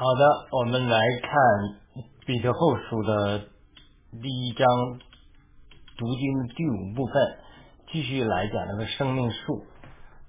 [0.00, 1.32] 好的，我们来看
[2.24, 3.40] 彼得后书的
[4.22, 4.64] 第一章
[5.96, 7.14] 读经第五部分，
[7.90, 9.66] 继续来讲那个生命树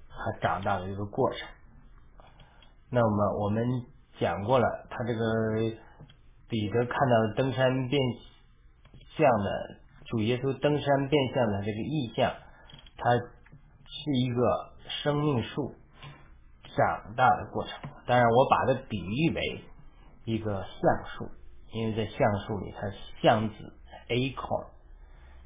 [0.08, 1.48] 它长大的一个过程。
[2.90, 3.64] 那么我们
[4.18, 5.20] 讲过了，他这个
[6.48, 8.02] 彼得看到登山变
[9.16, 9.76] 相的
[10.06, 12.34] 主耶稣登山变相的这个意象，
[12.96, 14.72] 它是一个
[15.04, 15.76] 生命树。
[16.76, 19.64] 长大的过程，当然我把它比喻为
[20.24, 21.28] 一个橡树，
[21.72, 23.72] 因为在橡树里，它橡子
[24.08, 24.66] acorn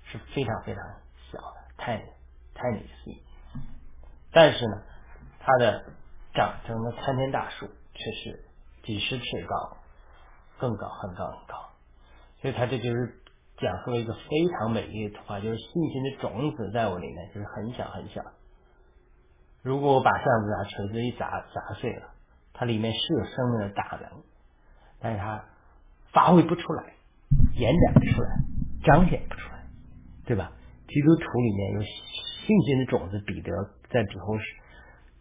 [0.04, 0.82] 是非常非常
[1.30, 2.04] 小的，tiny
[2.54, 3.20] tiny seed，
[4.32, 4.82] 但是呢，
[5.40, 5.84] 它的
[6.34, 8.44] 长成了参天大树，却是
[8.82, 9.76] 几十尺高，
[10.58, 11.70] 更高，很高很高，
[12.40, 13.22] 所以它这就是
[13.58, 18.22] 讲述了一个非常美丽的图画，就是信心的种子在我里面，就是很小很小。
[19.64, 22.10] 如果我把橡子拿锤子一砸砸碎了，
[22.52, 24.22] 它里面是有生命的大能，
[25.00, 25.42] 但是它
[26.12, 26.92] 发挥不出来，
[27.54, 28.36] 延展不出来，
[28.84, 29.64] 彰显不出来，
[30.26, 30.52] 对吧？
[30.86, 33.50] 基督徒里面有信心的种子，彼得
[33.88, 34.44] 在彼后是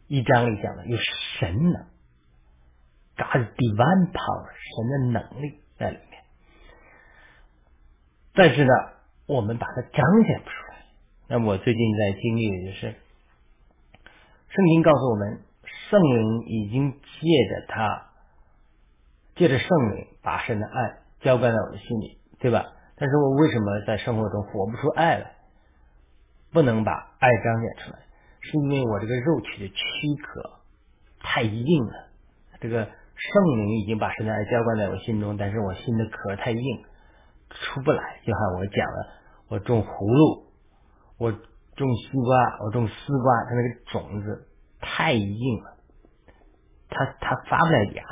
[0.10, 0.98] 一章里讲的有
[1.40, 1.86] 神能
[3.16, 6.22] ，God divine power，神的能力在里面，
[8.34, 8.74] 但是呢，
[9.26, 10.86] 我们把它彰显不出来。
[11.30, 12.96] 那么我最近在经历的就是。
[14.56, 15.40] 圣经告诉我们，
[15.90, 18.12] 圣灵已经借着他，
[19.36, 22.64] 借着圣灵把神的爱浇灌在我的心里，对吧？
[22.96, 25.32] 但是我为什么在生活中活不出爱来？
[26.52, 28.00] 不能把爱彰显出来，
[28.42, 30.60] 是因为我这个肉体的躯壳
[31.20, 31.94] 太硬了。
[32.62, 36.84] 这个圣灵已经把神的爱浇灌在我心中，但是我心的壳太硬，
[37.50, 38.20] 出不来。
[38.24, 39.08] 就像我讲了，
[39.48, 40.46] 我种葫芦，
[41.18, 41.34] 我。
[41.76, 44.48] 种西瓜，我种丝瓜，它那个种子
[44.80, 45.78] 太硬了，
[46.90, 48.04] 它它发不了芽，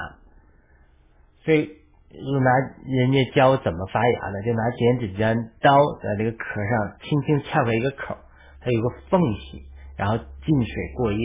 [1.43, 1.67] 所以
[2.09, 2.51] 就拿
[2.85, 4.41] 人家教我怎么发芽的？
[4.43, 8.17] 就拿剪纸尖刀在这个壳上轻轻撬开一个口，
[8.59, 9.65] 它有个缝隙，
[9.97, 11.19] 然后进水过夜，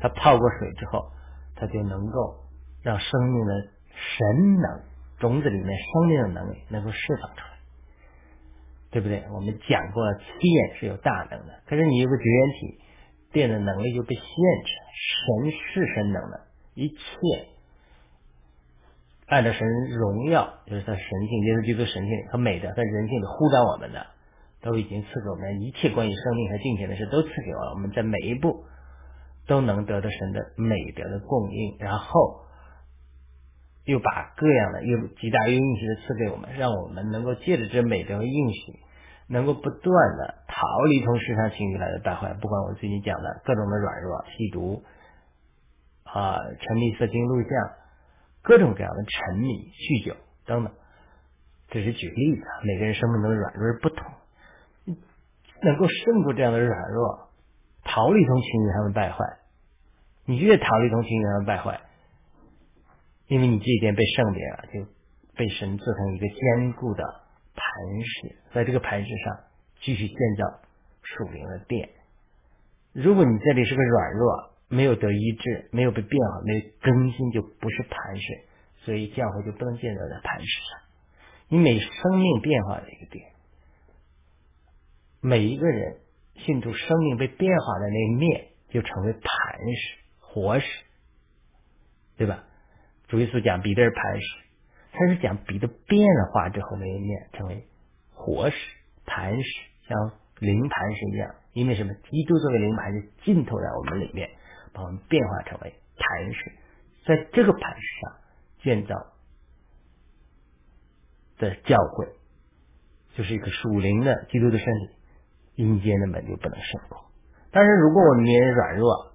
[0.00, 1.10] 它泡过水之后，
[1.56, 2.44] 它就能够
[2.82, 3.52] 让生命的
[3.94, 4.82] 神能
[5.18, 7.53] 种子里面生命的能力能够释放出来。
[8.94, 9.24] 对不对？
[9.34, 10.06] 我们讲过，
[10.38, 12.78] 电是有大能的，可是你有个绝缘体，
[13.32, 14.70] 电的能力就被限制。
[14.94, 16.94] 神是神能的，一切
[19.26, 24.06] 按照神荣耀，就是他神性，耶稣基督神性和美的，在人性里呼召我们的，
[24.62, 27.72] 都已经赐给我们一切关于生命和金钱的事，都赐给我了。
[27.72, 28.64] 我们在每一步
[29.48, 32.43] 都能得到神的美德的供应，然后。
[33.84, 38.80] 又把各样的又极大又应许的赐给我们，让我们能够借着这美德和应许，
[39.28, 42.32] 能够不断的逃离从世上情欲来的败坏。
[42.40, 44.82] 不管我最近讲的各种的软弱、吸毒
[46.04, 47.50] 啊、沉迷色情录像、
[48.42, 50.16] 各种各样的沉迷、酗酒
[50.46, 50.72] 等等，
[51.68, 52.42] 这是举例子。
[52.64, 54.06] 每个人生命中的软弱不同，
[55.62, 57.28] 能够胜过这样的软弱，
[57.84, 59.18] 逃离从情欲上的败坏。
[60.24, 61.80] 你越逃离从情欲上的败坏。
[63.26, 64.86] 因为你这一点被圣灵啊，就
[65.34, 67.02] 被神做成一个坚固的
[67.54, 67.64] 磐
[68.02, 69.40] 石，在这个磐石上
[69.80, 70.60] 继续建造
[71.02, 71.88] 属灵的殿。
[72.92, 78.44] 如果你这里是个软弱，没有得医治，没有被变好，没有更新，就不是磐石，
[78.84, 80.80] 所以教会就不能建造在磐石上。
[81.48, 83.32] 你每生命变化的一个点，
[85.20, 85.98] 每一个人
[86.36, 89.22] 信徒生命被变化的那一面，就成为磐
[89.74, 90.66] 石、活石，
[92.16, 92.44] 对吧？
[93.14, 94.26] 主耶稣讲彼得是磐石，
[94.90, 97.64] 他是讲彼得变化之后那一面成为
[98.12, 98.56] 活石、
[99.06, 99.48] 磐石，
[99.86, 99.96] 像
[100.40, 101.32] 灵磐石一样。
[101.52, 101.94] 因为什么？
[102.10, 104.28] 基督作为灵磐石浸透在我们里面，
[104.72, 106.52] 把我们变化成为磐石，
[107.06, 108.12] 在这个磐石上
[108.64, 108.96] 建造
[111.38, 112.08] 的教会，
[113.16, 114.90] 就是一个属灵的基督的身体，
[115.62, 116.98] 阴间的门就不能胜过。
[117.52, 119.12] 但是如果我们里面软弱，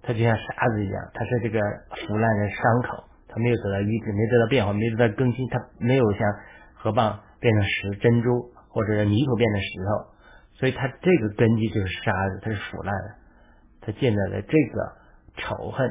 [0.00, 1.58] 它就像沙子一样，它是这个
[2.06, 3.08] 腐烂的伤口。
[3.34, 6.20] 他没有得到医治，没得到变化，没得到更新，他没有像
[6.74, 13.14] 河蚌变成石珍珠，或者是泥土变成石头，所以他这个根基就是沙子，它是腐烂的，
[13.80, 14.92] 他建在了这个
[15.38, 15.88] 仇恨，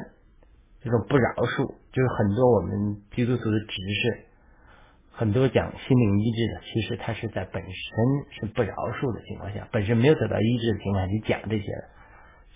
[0.84, 4.18] 这种不饶恕，就是很多我们基督徒的执事，
[5.10, 7.72] 很多讲心灵医治的，其实他是在本身
[8.30, 11.66] 是不饶恕的情况下，本身没有得到医治的情况下去讲这些。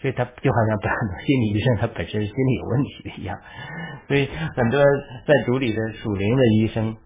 [0.00, 3.38] 所以他就好像很多心理医生，他本身心理有问题一样。
[4.06, 4.82] 所以很多
[5.26, 6.96] 在主里的属灵的医生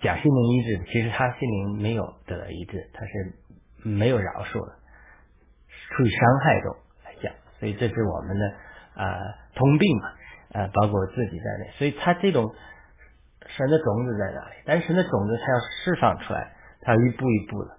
[0.00, 4.72] 讲心灵医治，其实他心灵没有得到医治，他是没有饶恕的，
[5.90, 7.32] 处于伤害中来讲。
[7.60, 8.54] 所以这是我们的
[8.94, 9.18] 啊
[9.54, 11.70] 通病嘛啊，包括自己在内。
[11.78, 12.52] 所以他这种
[13.46, 14.56] 神的种子在哪里？
[14.64, 17.78] 但是神的种子他要释放出来，他要一步一步的。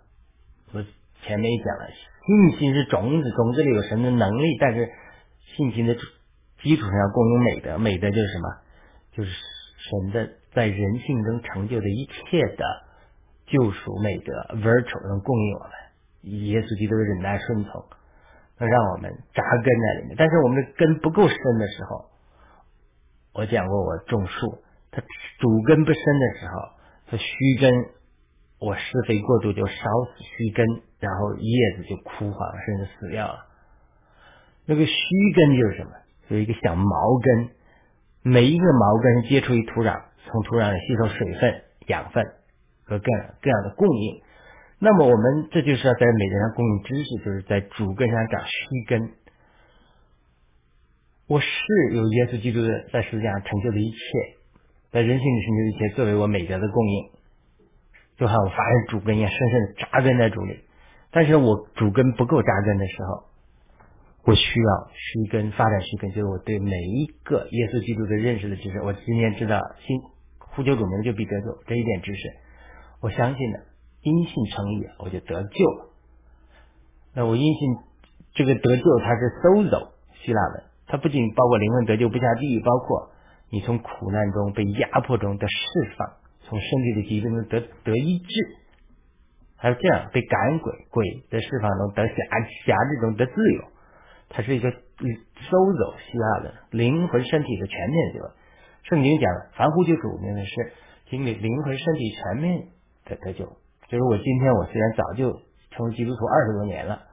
[0.73, 0.83] 我
[1.23, 1.87] 前面也讲了，
[2.27, 4.89] 信心是种子，种子里有神的能力，但是
[5.55, 5.95] 信心的
[6.61, 8.49] 基础上要供应美德，美德就是什么？
[9.13, 12.65] 就是神的在人性中成就的一切的
[13.47, 15.71] 救赎美德，virtue 能供应我们。
[16.51, 17.85] 耶稣基督的忍耐顺从，
[18.59, 20.15] 能让我们扎根在里面。
[20.17, 22.05] 但是我们的根不够深的时候，
[23.33, 25.01] 我讲过，我种树，它
[25.39, 26.53] 主根不深的时候，
[27.07, 27.25] 它虚
[27.61, 27.71] 根，
[28.59, 30.65] 我施肥过度就烧死虚根，
[30.99, 33.45] 然后叶子就枯黄，甚至死掉了。
[34.65, 34.93] 那个须
[35.35, 35.91] 根就是什么？
[36.29, 37.49] 有一个小毛根，
[38.21, 42.25] 每一个毛根接触于土壤，从土壤里吸收水分、养分
[42.83, 43.05] 和各
[43.41, 44.21] 各样的供应。
[44.79, 49.11] 那么我们这就是要在美德上供应知识，就是在主根上长须根。
[51.27, 51.47] 我是
[51.93, 53.97] 有耶稣基督的在世界上成就的一切，
[54.91, 57.09] 在人性里成就一切，作为我美德的供应，
[58.17, 60.59] 就好像我发现主根一样，深深的扎根在主里。
[61.17, 63.23] 但是我主根不够扎根的时候，
[64.23, 68.79] 我需要须根发展须根，就是我对每一个耶稣基督的认识的知识。
[68.83, 69.99] 我今天知道新
[70.37, 72.21] 呼求主名就必得救这一点知识，
[73.01, 73.65] 我相信的。
[74.03, 75.89] 因信称义，我就得救了。
[77.15, 77.77] 那我因信
[78.35, 79.89] 这个得救，它是 sozo
[80.23, 83.09] 希腊文，它不仅包括灵魂得救不下地狱，包括
[83.49, 88.33] 你从苦难中被压迫中的释放，从身体的疾病中得得医治，
[89.57, 92.13] 还有这样被赶鬼鬼的释放中得辖
[92.65, 93.63] 辖制中得自由。
[94.29, 98.19] 它是一个 sozo 希腊的灵魂身体的全面救。
[98.83, 100.73] 圣经讲，凡呼救主名的是
[101.09, 102.67] 经历灵魂身体全面
[103.05, 103.45] 的得救。
[103.87, 107.03] 就是我今天，我虽然早就成为基督徒二十多年了，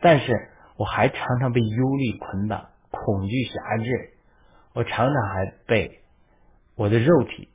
[0.00, 0.32] 但是
[0.76, 4.10] 我还常常被忧虑捆绑、恐惧辖制，
[4.74, 6.00] 我常常还被
[6.76, 7.48] 我的肉体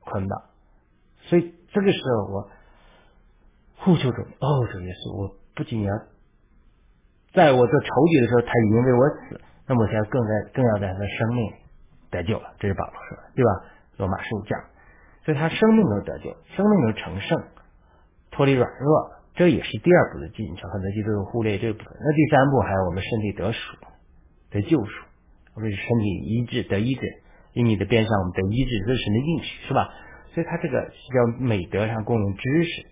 [0.00, 0.42] 捆绑，
[1.28, 2.50] 所以这个时候我
[3.80, 5.90] 呼求主，哦，主耶稣，我不仅要
[7.32, 11.52] 在我做仇敌的时候，他已经为我死，那么我现在更在更要在他的生命
[12.10, 13.50] 得救了，这是保罗说的，对吧？
[13.96, 14.58] 罗马书讲。
[15.24, 17.42] 所以他生命能得救，生命能成圣，
[18.30, 20.70] 脱离软弱，这也是第二步的进程。
[20.70, 21.88] 很多基督徒忽略这部分。
[21.92, 23.76] 那第三步还有我们身体得赎、
[24.50, 24.92] 得救赎，
[25.54, 27.02] 我们身体医治得医治，
[27.52, 29.88] 因你的边上我们得医治，这是神的应许，是吧？
[30.34, 32.86] 所以他这个叫美德上供应知识。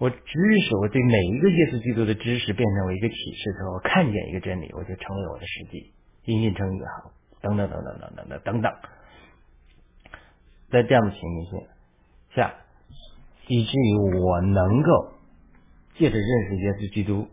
[0.00, 5.92] 我知识，我对每一个耶稣基督的知识变成为一个启示之后，我看见一个真理，我就成为我的实际，
[6.24, 7.12] 因信称义好，
[7.42, 8.72] 等等等等等等等等等。
[10.70, 11.68] 在这样的情形
[12.34, 12.54] 下，
[13.46, 15.12] 以至于我能够
[15.98, 17.28] 借着认识耶稣基督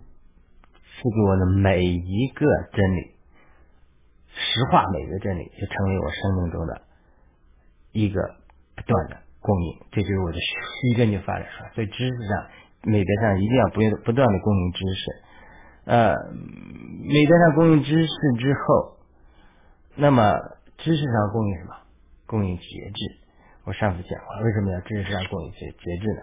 [0.76, 3.16] 赐给我的每一个真理，
[4.34, 6.82] 实化每个真理，就成为我生命中的
[7.94, 8.20] 一个
[8.76, 9.80] 不断的供应。
[9.92, 11.72] 这就是我的虚根就发展出来。
[11.72, 12.48] 所以知识上、
[12.84, 15.24] 美德上一定要不不断的供应知识。
[15.86, 16.14] 呃，
[17.08, 18.98] 美德上供应知识之后，
[19.96, 20.36] 那么
[20.78, 21.76] 知识上供应什么？
[22.26, 23.24] 供应节制。
[23.64, 26.22] 我上次讲了，为什么要知识上供应节节制呢？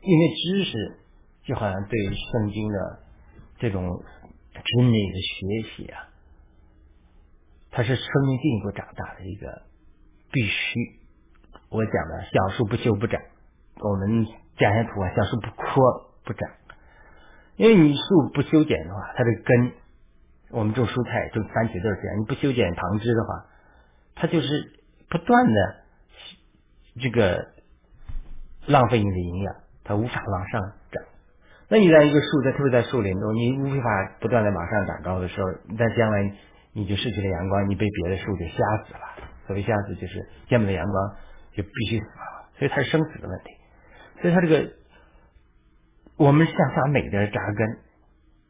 [0.00, 1.00] 因为知识
[1.44, 3.00] 就好像对圣经的
[3.58, 4.02] 这种
[4.54, 6.08] 真理的学习啊，
[7.70, 9.62] 它是生命进一步长大的一个
[10.30, 11.00] 必须。
[11.70, 13.20] 我讲的小树不修不长，
[13.80, 15.80] 我们讲下土啊，小树不枯
[16.24, 16.48] 不长。
[17.56, 19.72] 因为你树不修剪的话，它的根，
[20.50, 23.46] 我们种蔬菜种番茄都是这样，你不修剪旁枝的话，
[24.14, 24.74] 它就是。
[25.10, 25.76] 不断的
[27.00, 27.48] 这个
[28.66, 30.60] 浪费你的营养，它无法往上
[30.92, 31.02] 长。
[31.70, 36.30] 那你在一个树在特别在树林中，你无法不断的往上长高的时候，那将来
[36.74, 39.27] 你就失去了阳光，你被别的树给吓死了。
[39.48, 41.16] 所谓下死，就是见不到阳光
[41.56, 42.46] 就必须死了。
[42.58, 43.50] 所以它是生死的问题。
[44.22, 44.70] 所以它这个
[46.16, 47.78] 我们向下每根扎根。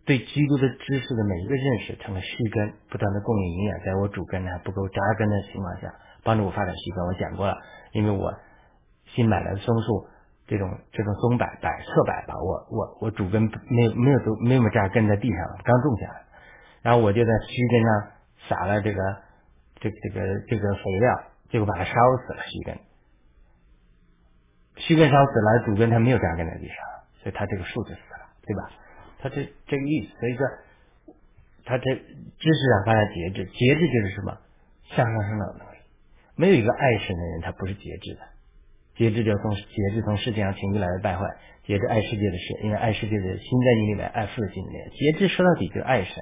[0.08, 5.92] 对基督的知识的每一个认识成了须根，不断的供应营养，在我主根还不够扎根的情况下，
[6.24, 7.04] 帮助我发展须根。
[7.04, 7.58] 我讲过了，
[7.92, 8.32] 因为我
[9.14, 10.08] 新买来的松树，
[10.46, 16.22] 这种这种松柏柏侧柏吧，我我我主根没有没有都没有扎根在地上，刚种下来，
[16.80, 18.10] 然后我就在须根上
[18.48, 19.02] 撒了这个
[19.80, 22.78] 这个这个这个肥料，结果把它烧死了须根，
[24.76, 26.76] 须根烧死了，主根它没有扎根在地上，
[27.22, 28.70] 所以它这个树就死了，对吧？
[29.20, 30.46] 他这这个意思，所以说，
[31.64, 34.38] 他这知识上发展节制，节制就是什么
[34.94, 35.78] 向上生长能力。
[36.36, 38.20] 没有一个爱神的人，他不是节制的。
[38.94, 41.24] 节制就从节制从世界上情绪来的败坏，
[41.66, 44.88] 节制爱世界的事，因为爱世界的心在你里面，爱父的心里面。
[44.90, 46.14] 节制说到底就是爱神，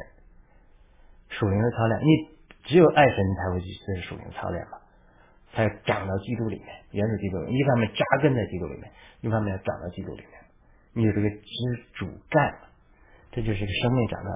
[1.28, 2.00] 属灵的操练。
[2.00, 2.35] 你
[2.66, 4.78] 只有爱神才会去这属灵操练嘛，
[5.54, 8.90] 才长到基督里面，原始基督里面，一方面扎根在基督里面，
[9.22, 10.30] 一方面要长到基督里面，
[10.92, 11.46] 你有这个枝
[11.94, 12.54] 主干，
[13.32, 14.30] 这就是个生命长大。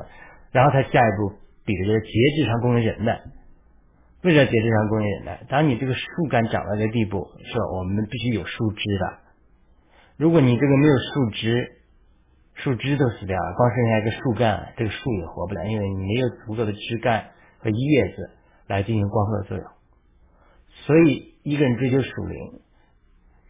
[0.52, 1.34] 然后他下一步，
[1.64, 3.20] 比如说节制上供应忍耐，
[4.22, 5.42] 为什么节制上供应忍耐？
[5.48, 7.64] 当你这个树干长到这个地步，是吧？
[7.78, 9.18] 我们必须有树枝的。
[10.16, 11.72] 如果你这个没有树枝，
[12.54, 17.30] 树枝都死掉了，光剩下一个树干，这个树也活不了，因为你没有足够的枝干
[17.60, 18.30] 和叶子
[18.66, 19.66] 来进行光合作用。
[20.86, 22.60] 所以，一个人追求属灵，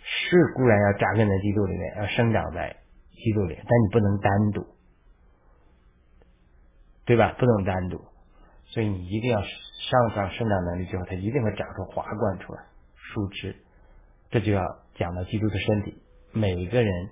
[0.02, 2.76] 是固然要扎根在基督里面，要生长在
[3.12, 4.66] 基督里，但你不能单独，
[7.04, 7.34] 对吧？
[7.38, 8.04] 不能单独，
[8.66, 12.62] 所以你一定要上上生长能力之后，它一定会长出华冠出来，
[12.94, 13.56] 树枝。
[14.30, 14.62] 这就要
[14.96, 16.02] 讲到基督的身体，
[16.32, 17.10] 每一个人。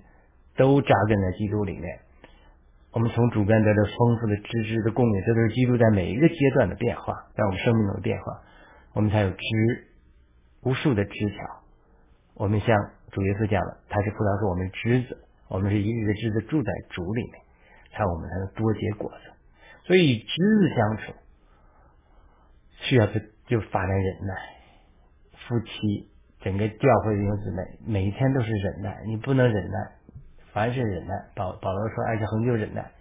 [0.57, 1.99] 都扎根在基督里面，
[2.91, 8.41] 我们从主干得到丰富的知识的供应，这都是基督在每一个阶段的变化，在我们生命中的变化，
[8.93, 9.37] 我们才有知
[10.63, 11.37] 无数的枝条。
[12.33, 12.75] 我们像
[13.11, 15.17] 主耶稣讲的，他是葡萄树，我们枝子，
[15.49, 17.33] 我们是一个个枝子住在主里面，
[17.91, 19.31] 才我们才能多结果子。
[19.85, 21.13] 所以与枝子相处，
[22.81, 24.33] 需要就就发展忍耐。
[25.47, 26.09] 夫妻
[26.41, 29.98] 整个教会的弟兄姊妹，每一天都是忍耐，你不能忍耐。
[30.53, 32.91] 凡是忍耐，保保罗说，爱是恒久忍耐。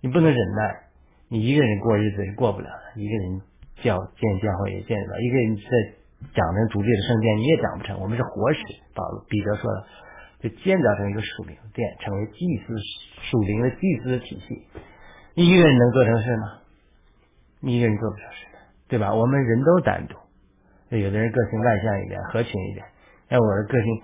[0.00, 0.80] 你不能忍耐，
[1.28, 3.00] 你一个人过日子是过不了的。
[3.00, 3.40] 一个人
[3.82, 5.62] 教建教会也建不了，一个人在
[6.34, 8.00] 长成主力的圣殿你也长不成。
[8.00, 8.60] 我们是活石，
[8.94, 9.86] 保罗彼得说了，
[10.40, 12.74] 就建造成一个属灵殿，成为祭司
[13.30, 14.66] 属灵的祭司体系。
[15.34, 16.58] 你一个人能做成事吗？
[17.60, 18.46] 你一个人做不成事，
[18.88, 19.14] 对吧？
[19.14, 20.16] 我们人都单独，
[20.96, 22.84] 有的人个性外向一点，合群一点，
[23.28, 24.02] 那我的个性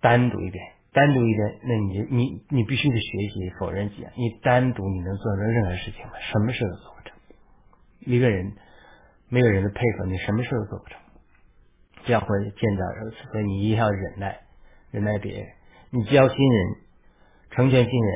[0.00, 0.73] 单独一点。
[0.94, 4.06] 单独一点，那你你你必须得学习否认己。
[4.16, 6.12] 你单独你能做成任何事情吗？
[6.32, 7.18] 什么事都做不成。
[8.06, 8.52] 一个人
[9.28, 11.00] 没有人的配合，你什么事都做不成。
[12.06, 14.38] 教会建造如此，所以你一定要忍耐，
[14.92, 15.48] 忍耐别人。
[15.90, 16.76] 你教新人，
[17.50, 18.14] 成全新人，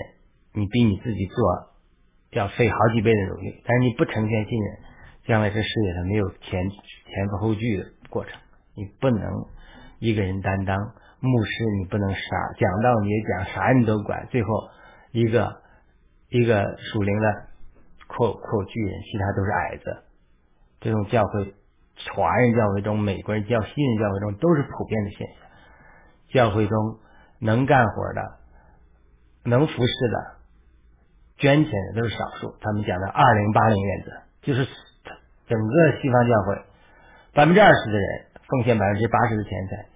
[0.52, 1.36] 你比你自己做
[2.30, 3.60] 要费好几倍的努力。
[3.66, 4.78] 但是你不成全新人，
[5.26, 8.38] 将来这事业上没有前前赴后继的过程。
[8.76, 9.46] 你不能
[9.98, 10.76] 一个人担当。
[11.20, 12.20] 牧师，你不能杀
[12.58, 14.48] 讲道你也讲，啥你都管，最后
[15.10, 15.60] 一个
[16.28, 17.34] 一个属灵的
[18.06, 20.04] 阔阔巨人，其他都是矮子。
[20.80, 21.54] 这种教会，
[22.14, 25.48] 华人教会中、美国人教新人教会中都是普遍的现象。
[26.28, 26.98] 教会中
[27.40, 28.22] 能干活的、
[29.44, 30.36] 能服侍的、
[31.38, 32.54] 捐钱的都是少数。
[32.60, 34.64] 他们讲的二零八零原则，就是
[35.48, 36.62] 整个西方教会
[37.34, 39.86] 百分之二十的人奉献百分之八十的钱财。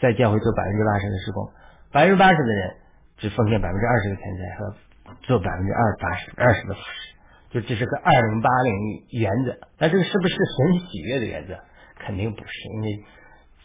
[0.00, 1.50] 再教会做百分之八十的施工，
[1.90, 2.76] 百分之八十的人
[3.16, 4.76] 只奉献百分之二十的钱财和
[5.22, 7.14] 做百分之二八十二十的服饰，
[7.50, 8.74] 就这是个二零八零
[9.12, 9.56] 原则。
[9.78, 11.58] 那这个是不是神喜悦的原则？
[11.98, 13.04] 肯定不是，因为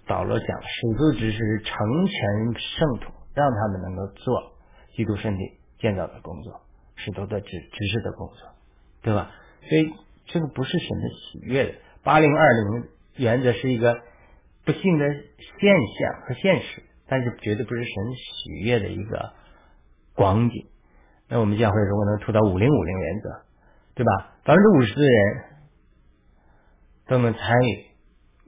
[0.08, 4.54] 保罗讲，使徒只是成全圣徒，让他们能够做
[4.96, 5.44] 基督身体
[5.80, 6.62] 建造的工作，
[6.96, 8.48] 使徒的指指示的工作，
[9.02, 9.32] 对吧？
[9.68, 9.94] 所以
[10.28, 11.74] 这个不是神的喜悦的。
[12.04, 14.00] 八零二零原则是一个。
[14.66, 19.34] 不幸的现象和现实，但是绝对不是神喜悦的一个
[20.16, 20.68] 光景。
[21.28, 23.30] 那我们教会如果能做到五零五零原则，
[23.96, 24.36] 对吧？
[24.44, 25.44] 百分之五十的人
[27.08, 27.86] 都能参与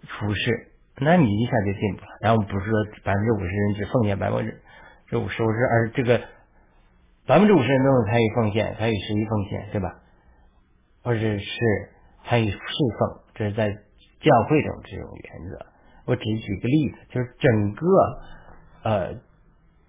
[0.03, 2.17] 服饰，那你一下就进步了。
[2.22, 4.62] 然后不是说百分之五十人只奉献百分之
[5.08, 6.22] 这五十五十，而这个
[7.25, 9.96] 百分之五十人都能参与奉献，参与实际奉献，对吧？
[11.03, 11.46] 或者是
[12.25, 15.72] 参与侍奉，这是在教会中这种原则。
[16.05, 17.86] 我只举个例子，就是整个
[18.83, 19.13] 呃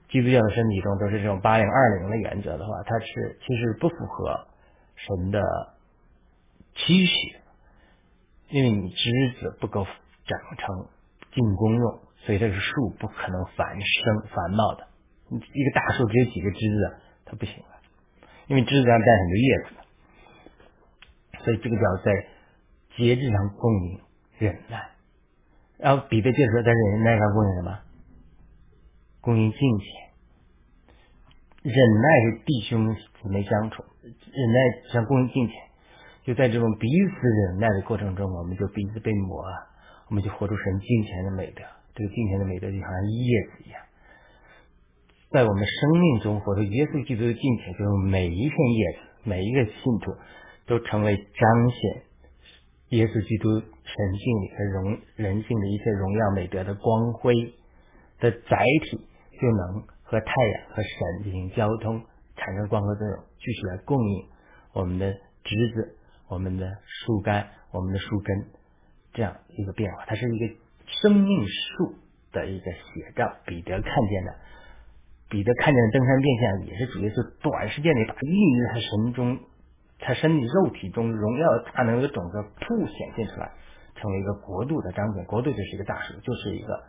[0.08, 4.46] 基督教的身体中都是这种八零二零的原则的话，它是其实不符合
[4.94, 5.40] 神的
[6.74, 7.36] 期许，
[8.48, 10.88] 因为你枝子不够长成
[11.32, 14.86] 进功用，所以这个树不可能繁生繁茂的。
[15.30, 17.80] 一个大树只有几个枝子，它不行了，
[18.46, 22.12] 因为枝子上带很多叶子，所以这个叫在
[22.96, 24.00] 节制上供应
[24.38, 24.93] 忍耐。
[25.78, 27.78] 然后彼得就说，在忍耐上供应什么？
[29.20, 29.86] 供应金钱。
[31.62, 35.56] 忍耐是弟兄姊妹相处，忍耐像供应金钱。
[36.24, 39.44] 就在这种彼此忍耐的过程中，我们就彼此被磨，
[40.08, 41.62] 我们就活出神金钱的美德。
[41.94, 43.80] 这个金钱的美德就好像叶子一样，
[45.30, 50.16] 在我们生命中活出耶稣基督的金钱，就是每一片叶子，每一个信徒
[50.66, 52.02] 都成为彰显。
[52.90, 57.34] 耶稣基督神性里和荣人性的一切荣耀美德的光辉
[58.18, 58.96] 的载体，
[59.40, 62.02] 就能和太阳和神进行交通，
[62.36, 64.24] 产生光合作用，继续来供应
[64.72, 65.12] 我们的
[65.44, 65.96] 枝子
[66.28, 68.46] 我们的树干、我们的树根
[69.12, 70.54] 这样一个变化，它是一个
[71.02, 71.94] 生命树
[72.32, 73.36] 的一个写照。
[73.44, 74.34] 彼得看见的，
[75.28, 79.38] 彼得看见的登山变相，也是主耶稣短时间内把孕育他神中、
[79.98, 83.52] 他身体肉体中荣耀大能的种子突显现出来，
[83.94, 85.24] 成为一个国度的彰显。
[85.24, 86.84] 国度就是一个大树，就是一个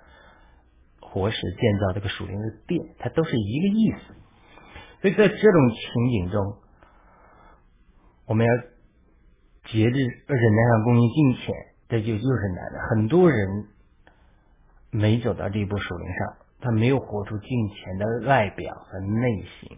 [1.01, 4.13] 活石建造这个属灵的殿，它都是一个意思。
[5.01, 6.57] 所以在这种情景中，
[8.25, 8.53] 我们要
[9.65, 11.53] 节制忍耐上供应金钱，
[11.89, 12.79] 这就又是难的。
[12.89, 13.67] 很多人
[14.89, 19.77] 没走到这一步属灵上，他没有活出金钱的外表和内心。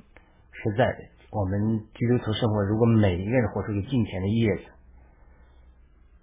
[0.51, 0.97] 实在的，
[1.31, 4.63] 我们基督徒生活，如果每一个人活出一个金钱的叶子，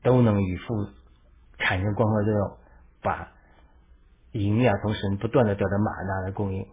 [0.04, 0.74] 都能与父
[1.58, 2.58] 产生光合作用，
[3.02, 3.32] 把
[4.30, 6.64] 营养从神不断的得到玛纳的供应。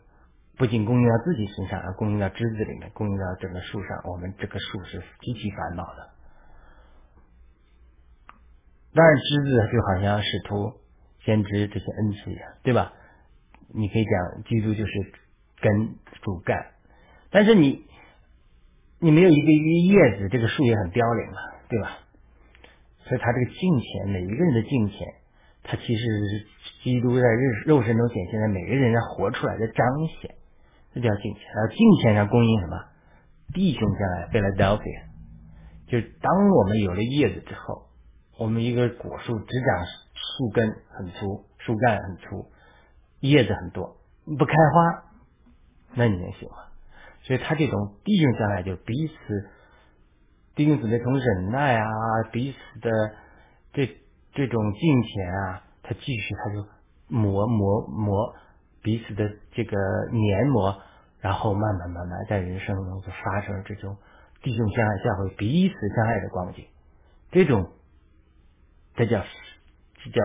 [0.58, 4.02] 不仅供应到自己身上，而供应到枝子里面，供应到整个树上。
[4.04, 6.10] 我们这个树是极其烦恼的。
[8.94, 10.74] 当然，枝子就好像使徒、
[11.22, 12.94] 先知这些恩赐一样，对吧？
[13.74, 15.14] 你可以讲，基督就是
[15.62, 16.72] 根、主干。
[17.32, 17.86] 但是你，
[19.00, 21.98] 你没有一个一个叶子，这个树也很凋零了，对吧？
[23.12, 25.06] 所以，他这个敬虔，每一个人的敬虔，
[25.64, 26.48] 他其实是
[26.82, 27.28] 基督在
[27.68, 30.34] 肉肉身中显现在每个人要活出来的彰显。
[30.94, 32.86] 这叫敬虔，然后金钱上供应什么？
[33.54, 35.04] 弟兄将来 Philadelphia，
[35.88, 37.90] 就是当我们有了叶子之后，
[38.38, 42.46] 我们一个果树只长树根很粗，树干很粗，
[43.20, 45.04] 叶子很多，不开花，
[45.96, 46.56] 那你能行吗？
[47.24, 49.50] 所以他这种弟兄将来就彼此
[50.62, 51.86] 弟兄姊妹从忍耐啊，
[52.32, 52.92] 彼此的
[53.74, 53.88] 这
[54.32, 56.68] 这种敬虔啊，他继续他就
[57.08, 58.36] 磨磨磨。
[58.84, 59.78] 彼此的这个
[60.12, 60.82] 黏膜，
[61.20, 63.98] 然后慢慢慢慢在人生中就发生了这种
[64.42, 66.66] 弟兄相爱、教会彼此相爱的光景。
[67.32, 67.72] 这种
[68.96, 69.24] 这叫
[70.04, 70.24] 这叫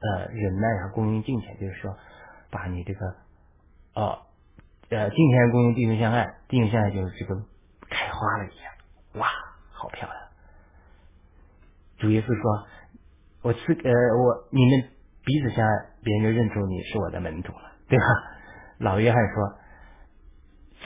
[0.00, 1.96] 呃忍耐和供应金钱，就是说
[2.50, 3.06] 把你这个
[3.94, 4.20] 哦
[4.88, 7.42] 呃金钱供应弟兄相爱，弟兄相爱就是这个
[7.88, 8.72] 开花了一样，
[9.14, 9.26] 哇，
[9.72, 10.18] 好漂亮！
[11.98, 12.66] 主耶稣说
[13.42, 14.90] ：“我赐呃我你们。”
[15.28, 18.04] 彼此相爱，别人就认出你是我的门徒了，对吧？
[18.80, 19.58] 老约翰说：“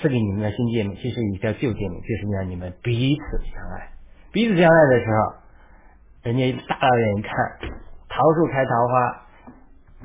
[0.03, 3.93] 赐给你们的新诫命，其实也叫旧诫命，就是让你们彼此相爱。
[4.33, 5.35] 彼此相爱的时候，
[6.25, 7.31] 人家大老远一看，
[8.09, 9.27] 桃树开桃花，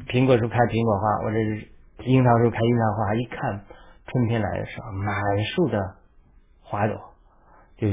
[0.05, 1.67] 苹果树开苹果花，或者是
[2.05, 3.65] 樱桃树开樱桃花，一看
[4.05, 5.95] 春天来的时候，满树的
[6.61, 6.95] 花朵，
[7.77, 7.87] 就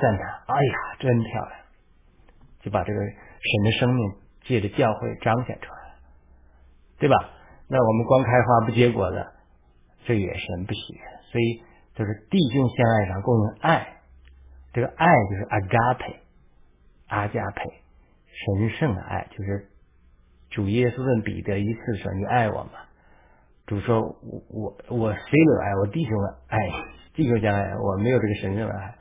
[0.00, 1.52] 赞叹：哎呀，真漂亮！
[2.62, 4.12] 就把这个神的生命。
[4.42, 5.94] 借着教会彰显出来了，
[6.98, 7.14] 对吧？
[7.68, 9.34] 那我们光开花不结果的，
[10.06, 11.00] 这也神不喜悦。
[11.30, 11.62] 所以
[11.94, 14.00] 就是弟兄相爱上共用爱，
[14.72, 16.16] 这个爱就是阿加佩，
[17.08, 17.70] 阿加佩，
[18.58, 19.68] 神圣的爱，就是
[20.48, 22.70] 主耶稣问彼得一次说：“你爱我吗？”
[23.68, 25.76] 主说：“我我我谁有爱？
[25.76, 26.58] 我弟兄爱，
[27.14, 28.94] 弟兄相爱，我没有这个神圣的爱。”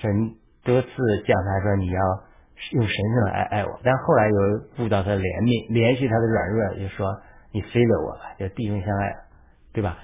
[0.00, 0.88] 神多次
[1.26, 2.00] 讲他说：“你要。”
[2.72, 7.20] 用神圣的爱爱我，但后来又悟到他的怜悯，联系他的软弱，就说
[7.52, 9.14] 你飞了我吧，就弟兄相爱，
[9.74, 9.98] 对吧？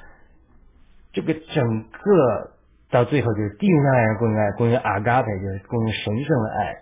[1.15, 2.53] 这个整个
[2.91, 6.77] 到最后就是弟兄相爱，共用爱，共用阿嘎培，就是共用神圣的爱，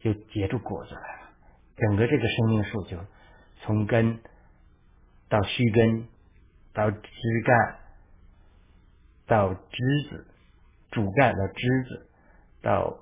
[0.00, 1.32] 就结出果子来了。
[1.78, 2.98] 整个这个生命树就
[3.62, 4.20] 从根
[5.30, 6.04] 到须根，
[6.74, 7.00] 到枝
[7.46, 7.76] 干，
[9.26, 10.26] 到枝子，
[10.90, 12.06] 主干到枝子，
[12.64, 12.98] 到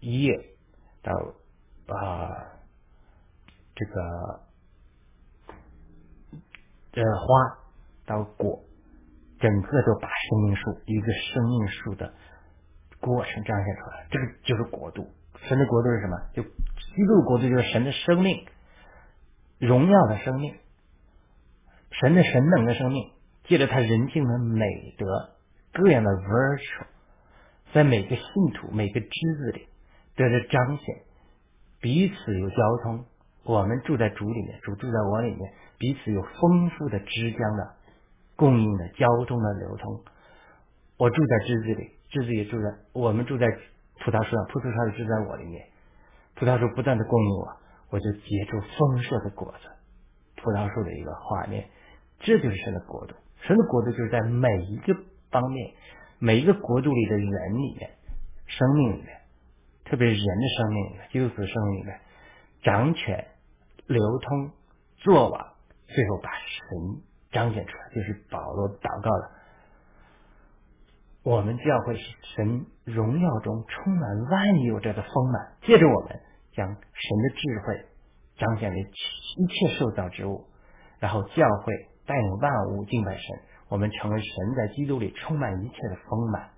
[0.00, 0.30] 叶，
[1.02, 1.12] 到。
[1.90, 2.44] 啊，
[3.74, 4.02] 这个
[6.92, 7.58] 呃花
[8.04, 8.62] 到果，
[9.40, 12.12] 整个都把生命树一个生命树的
[13.00, 14.06] 过程彰显出来。
[14.10, 15.08] 这个就是国度，
[15.48, 16.20] 神的国度是什么？
[16.34, 18.46] 就基督国度就是神的生命，
[19.58, 20.56] 荣耀的生命，
[21.90, 23.12] 神的神能的生命，
[23.44, 24.66] 借着他人性的美
[24.98, 25.30] 德，
[25.72, 26.86] 各样的 virtue，
[27.72, 29.68] 在每个信徒每个枝子里
[30.16, 30.96] 得着彰显。
[31.80, 33.04] 彼此有交通，
[33.44, 37.74] 我们住在主里面，主住在我里面，彼此有丰富的枝浆的
[38.34, 40.02] 供应的交通的流通。
[40.96, 43.46] 我住在枝子里，枝子也住在我们住在
[44.04, 45.66] 葡萄树上，葡萄树也住在我里面。
[46.34, 47.56] 葡萄树不断的供应我，
[47.90, 49.68] 我就结出丰硕的果子。
[50.42, 51.68] 葡萄树的一个画面，
[52.18, 53.14] 这就是神的国度。
[53.46, 54.94] 神的国度就是在每一个
[55.30, 55.74] 方面，
[56.18, 57.90] 每一个国度里的人里面，
[58.46, 59.18] 生命里面。
[59.84, 62.00] 特别是人的生命里面，基督徒生命里面，
[62.62, 63.26] 掌权、
[63.86, 64.50] 流通、
[64.96, 65.46] 做完，
[65.86, 69.30] 最后把神彰显出来，就是保罗祷告的。
[71.22, 72.02] 我们教会是
[72.36, 76.20] 神荣耀中充满万有者的丰满，借着我们
[76.52, 77.86] 将神的智慧
[78.36, 80.44] 彰显为一切受造之物，
[80.98, 81.72] 然后教会
[82.06, 86.50] 带领万物敬拜神，我们成为神在基督里充满一切的丰满，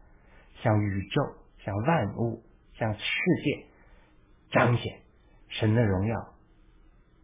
[0.62, 1.22] 向宇宙、
[1.64, 2.42] 向万物、
[2.74, 3.00] 向世
[3.44, 3.66] 界
[4.50, 5.00] 彰显
[5.48, 6.16] 神的荣耀。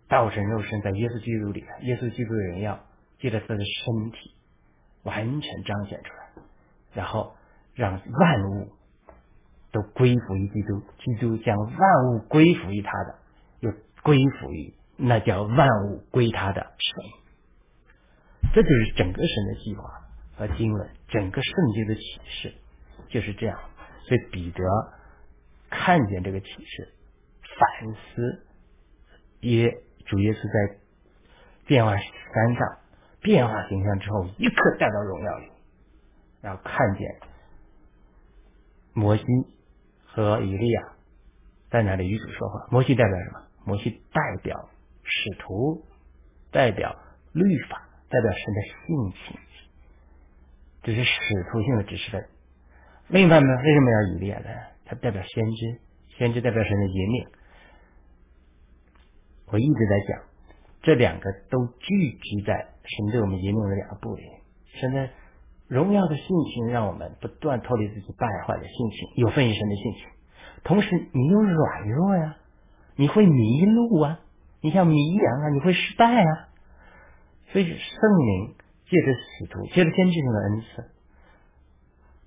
[0.09, 2.81] 道神肉身在耶稣基督里，耶稣基督的荣耀
[3.19, 4.35] 借着他的身体
[5.03, 6.43] 完全彰显出来，
[6.93, 7.35] 然后
[7.75, 8.73] 让万物
[9.73, 11.77] 都归服于基督，基督将万
[12.09, 13.19] 物归服于他的，
[13.61, 13.73] 又
[14.03, 17.26] 归服于那叫万物归他的神。
[18.57, 19.83] 这就是整个神的计划
[20.35, 22.55] 和经文，整个圣经的启示
[23.11, 23.61] 就是这样。
[24.09, 24.65] 所以彼得
[25.69, 26.95] 看见这个启示，
[27.43, 28.47] 反思
[29.41, 29.83] 耶。
[30.07, 30.79] 主耶稣在
[31.67, 32.79] 变化山上
[33.21, 35.51] 变化形象之后，一刻带到荣耀里，
[36.41, 37.21] 然后看见
[38.95, 39.25] 摩西
[40.07, 40.93] 和以利亚
[41.69, 42.69] 在那里与主说话。
[42.71, 43.43] 摩西代表什么？
[43.67, 44.71] 摩西代表
[45.03, 45.85] 使徒，
[46.53, 46.97] 代表
[47.33, 49.37] 律法，代表神的性情，
[50.83, 51.11] 这是使
[51.51, 52.29] 徒性的指示的。
[53.09, 54.49] 另一方面，为什么要以列呢？
[54.85, 55.81] 它代表先知，
[56.17, 57.27] 先知代表神的引领。
[59.47, 60.23] 我一直在讲，
[60.83, 64.23] 这两个都聚集在神对我们引领的两个部里。
[64.81, 65.09] 神的
[65.69, 70.07] 荣耀的性情，让我们不断脱离自己败坏的性情，有分于神的性情。
[70.63, 72.37] 同时，你又软弱呀，
[72.95, 74.21] 你会迷路啊，
[74.61, 76.46] 你像迷羊啊，你会失败啊。
[77.57, 80.91] 所以，圣灵借着使徒，借着先知性的恩赐，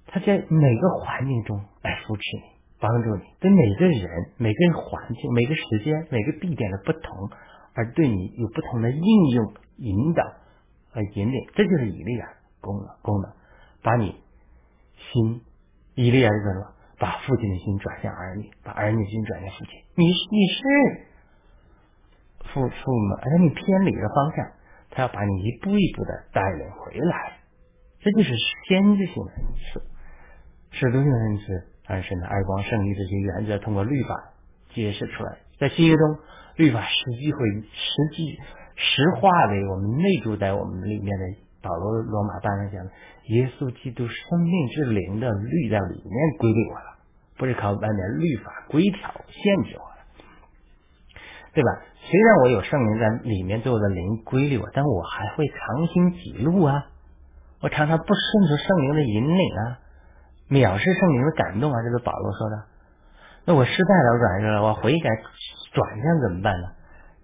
[0.08, 2.58] 他在每个环境中来扶持你。
[2.80, 7.30] 帮助你，对每个人、每个环境、每个时间、每个地点的不同，
[7.76, 10.24] 而对你有不同的应用、引导
[10.90, 12.26] 和引领，这就是以利亚
[12.60, 12.88] 功能。
[13.04, 13.32] 功能
[13.84, 14.16] 把你
[15.14, 15.42] 心，
[15.94, 16.74] 以利亚是什么？
[16.98, 19.74] 把父亲的心转向儿女，把儿女的心转向父亲。
[19.94, 20.64] 你你是
[22.52, 24.52] 父父母，而你偏离了方向，
[24.92, 27.34] 他要把你一步一步的带领回来。
[28.00, 28.34] 这就是
[28.68, 29.82] 先知性的恩赐，
[30.72, 31.68] 使徒性的恩赐。
[31.88, 34.34] 但是呢，爱光胜利这些原则通过律法
[34.74, 36.18] 解释出来，在新约中，
[36.56, 38.38] 律法实际会实际
[38.76, 41.50] 实化为我们内住在我们里面的。
[41.62, 42.86] 保罗罗马当上讲，
[43.26, 46.98] 耶稣基督生命之灵的律在里面规律我了，
[47.38, 49.98] 不是靠外面律法规条限制我了，
[51.54, 51.70] 对吧？
[52.10, 56.90] 虽然我有圣灵在里面对我的灵规律我，但我还会常行己路啊，
[57.62, 59.80] 我常常不顺着圣灵的引领啊。
[60.50, 62.64] 藐视圣灵的感动啊，这是保罗说的。
[63.46, 65.10] 那我失败了，我软弱了，我悔改
[65.72, 66.70] 转向怎么办呢？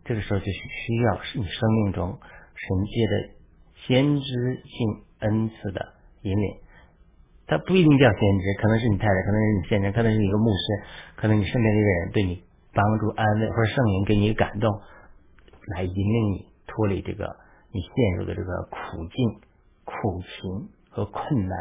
[0.05, 2.19] 这个时候就需要你生命中
[2.53, 3.33] 神界的
[3.87, 6.57] 先知性恩赐的引领。
[7.47, 10.83] 他不一定叫先知，可能是你太太，可能是你先生，可能是一个牧师，
[11.15, 12.43] 可能你身边的一个人对你
[12.75, 14.79] 帮助安慰，或者圣灵给你感动，
[15.75, 17.35] 来引领你脱离这个
[17.71, 19.39] 你陷入的这个苦境、
[19.83, 21.57] 苦情和困难。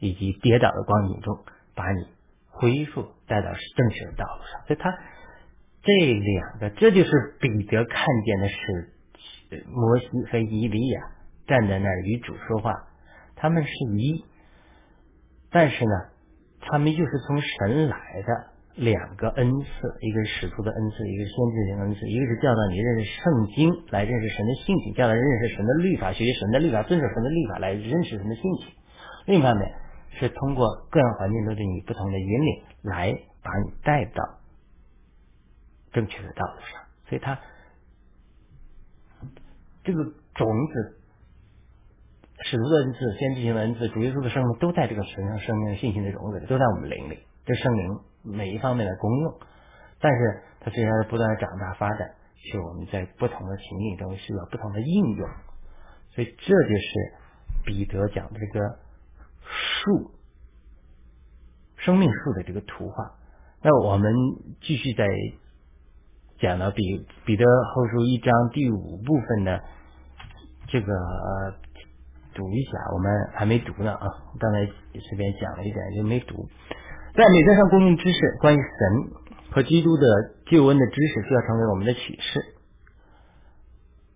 [0.00, 1.36] 以及跌倒的光景中，
[1.74, 2.06] 把你
[2.46, 4.64] 恢复带到正确的道路上。
[4.68, 4.96] 所以，他
[5.82, 11.00] 这两个，这就是彼得看见的是摩西和以利亚
[11.48, 12.86] 站在那儿与主说话，
[13.34, 14.24] 他们是一，
[15.50, 15.90] 但是呢，
[16.60, 19.68] 他们又是从神来的两个恩赐，
[20.00, 28.74] 一个是使徒的恩赐，一个是先知性恩赐，一个是教导你认识圣经，来认识神的性情，教导认识神的律法，学习神的律法，遵守神的律法，来认识神的性情。
[29.26, 29.68] 另一方面。
[30.10, 34.40] 是通过各样环境中对你不同的引领，来把你带到
[35.92, 36.82] 正确的道路上。
[37.08, 37.38] 所以，他
[39.84, 40.02] 这个
[40.34, 40.98] 种子、
[42.42, 47.20] 使徒的恩赐、先知性的恩赐、主耶稣的生命，都在这个神圣生命信心的种子里，都在我们灵里。
[47.46, 49.34] 这圣灵每一方面的功用，
[50.00, 55.28] 但是它虽然不断的长大发展，是我们在不同的情境中需要不同的应用。
[56.10, 57.14] 所以，这就是
[57.64, 58.78] 彼得讲的这个。
[59.50, 60.10] 树，
[61.76, 63.14] 生命树的这个图画。
[63.62, 64.12] 那我们
[64.60, 65.06] 继续在
[66.38, 69.64] 讲到彼彼得后书一章第五部分的
[70.66, 70.92] 这个
[72.34, 74.06] 读一下，我们还没读呢啊，
[74.38, 74.66] 刚才
[75.00, 76.46] 随便讲了一点就没读。
[77.18, 79.10] 在美德上供应知识，关于神
[79.50, 80.06] 和基督的
[80.46, 82.54] 救恩的知识，需要成为我们的启示。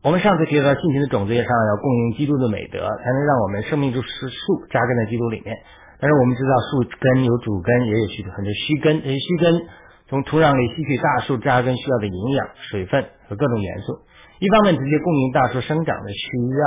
[0.05, 4.39] 我们上次提到，性情的种子叶上要供应基督的美德，才能让我们生命就是树
[4.71, 5.51] 扎根在基督里面。
[5.99, 9.03] 但是我们知道，树根有主根，也有许很多须根。
[9.03, 9.67] 这些须根
[10.07, 13.99] 从土壤里吸取大树扎根需要的营养、水分和各种元素。
[14.39, 16.63] 一方面直接供应大树生长的需要，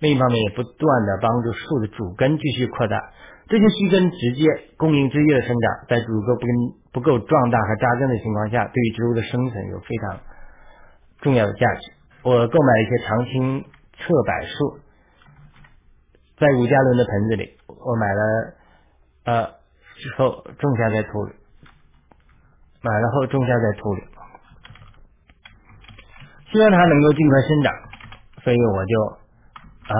[0.00, 3.00] 另一方面也不断的帮助树的主根继续扩大。
[3.50, 6.54] 这些须根直接供应枝叶的生长，在主根不根
[6.92, 10.20] 不够壮大和扎根的情况下，对于植物的生存有非常
[11.20, 11.92] 重要的价值。
[12.22, 13.64] 我购买了一些常青
[13.98, 14.78] 侧柏树，
[16.38, 18.54] 在五加仑的盆子里，我买了
[19.24, 19.46] 呃
[19.96, 21.32] 之后种下在土里，
[22.82, 24.02] 买了后种下在土里，
[26.52, 27.74] 希望它能够尽快生长，
[28.44, 29.18] 所以我就
[29.88, 29.96] 呃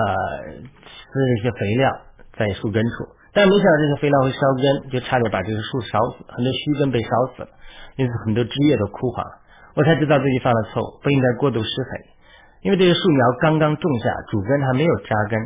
[0.55, 1.91] 施了一些肥料
[2.37, 3.20] 在树根处。
[3.33, 7.49] 但没想到这些肥料会烧根，就差点把这个树烧死，很多须根被烧死了，
[7.95, 9.23] 因此很多枝叶都枯黄。
[9.73, 12.11] 我才知道自己犯了错误，不应该过度施肥，
[12.61, 15.39] 因为这些树苗刚刚种下，主根还没有扎根，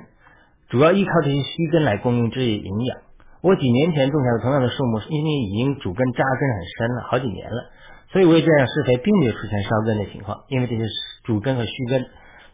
[0.69, 2.97] 主要依靠这些须根来供应枝叶营养。
[3.41, 7.69] 我几年前种下的同样的树木，因为已经主根扎根很深了，好几年了，
[8.09, 10.81] 所以我也这样施肥，并没有出现烧根的情况，因为这些
[11.23, 12.03] 主根和须根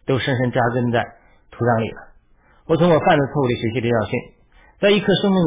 [0.05, 1.07] 都深深扎根在
[1.51, 2.11] 土壤里了。
[2.67, 4.40] 我从我犯的错误里学习的教训。
[4.81, 5.39] 在一棵生命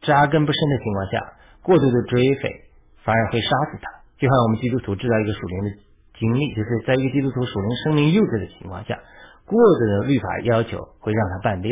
[0.00, 1.20] 扎根不深的情况下，
[1.60, 2.64] 过度的追肥
[3.04, 4.00] 反而会杀死它。
[4.16, 5.70] 就像我们基督徒知道一个属灵的
[6.18, 8.98] 经历，就是在一个基督徒属灵生命幼稚的情况下，
[9.44, 11.70] 过度的律法要求会让他叛变。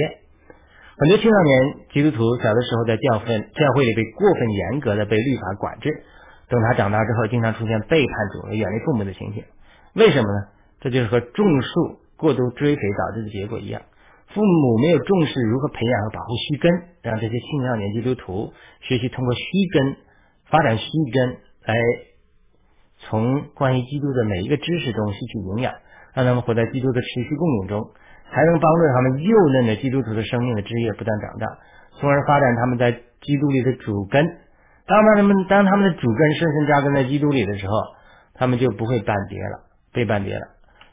[0.98, 5.88] 很多青少年基督徒小的时候在教会教会里被过分严格的被律法管制，
[6.50, 9.42] 等他长大之后，经常出现背叛主、远离父母的情形。
[9.94, 10.52] 为什么呢？
[10.84, 13.80] 这就是和种树过度追肥导致的结果一样。
[14.34, 19.42] 父母没有重视如何培养和保护须根，让这些青少年基督徒学习通过须
[19.72, 19.96] 根
[20.50, 21.74] 发展须根，来
[22.98, 25.74] 从关于基督的每一个知识中吸取营养，
[26.14, 27.90] 让他们活在基督的持续供应中，
[28.32, 31.46] 才能帮助他们幼嫩的基督徒的生命的枝叶不断长大，
[32.00, 34.24] 从而发展他们在基督里的主根。
[34.86, 37.72] 当他们当他们的主根深深扎根在基督里的时候，
[38.34, 40.46] 他们就不会半跌了，被半跌了。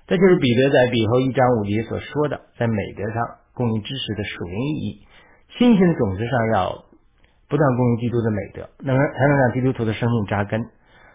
[0.09, 5.05] 这就是彼得在彼后一章五节所说的，在美德上供应知识的属灵意义。
[5.53, 6.83] 信心的种子上要
[7.47, 10.65] 不断供应基督的美德，能才能让基督徒的生命扎根。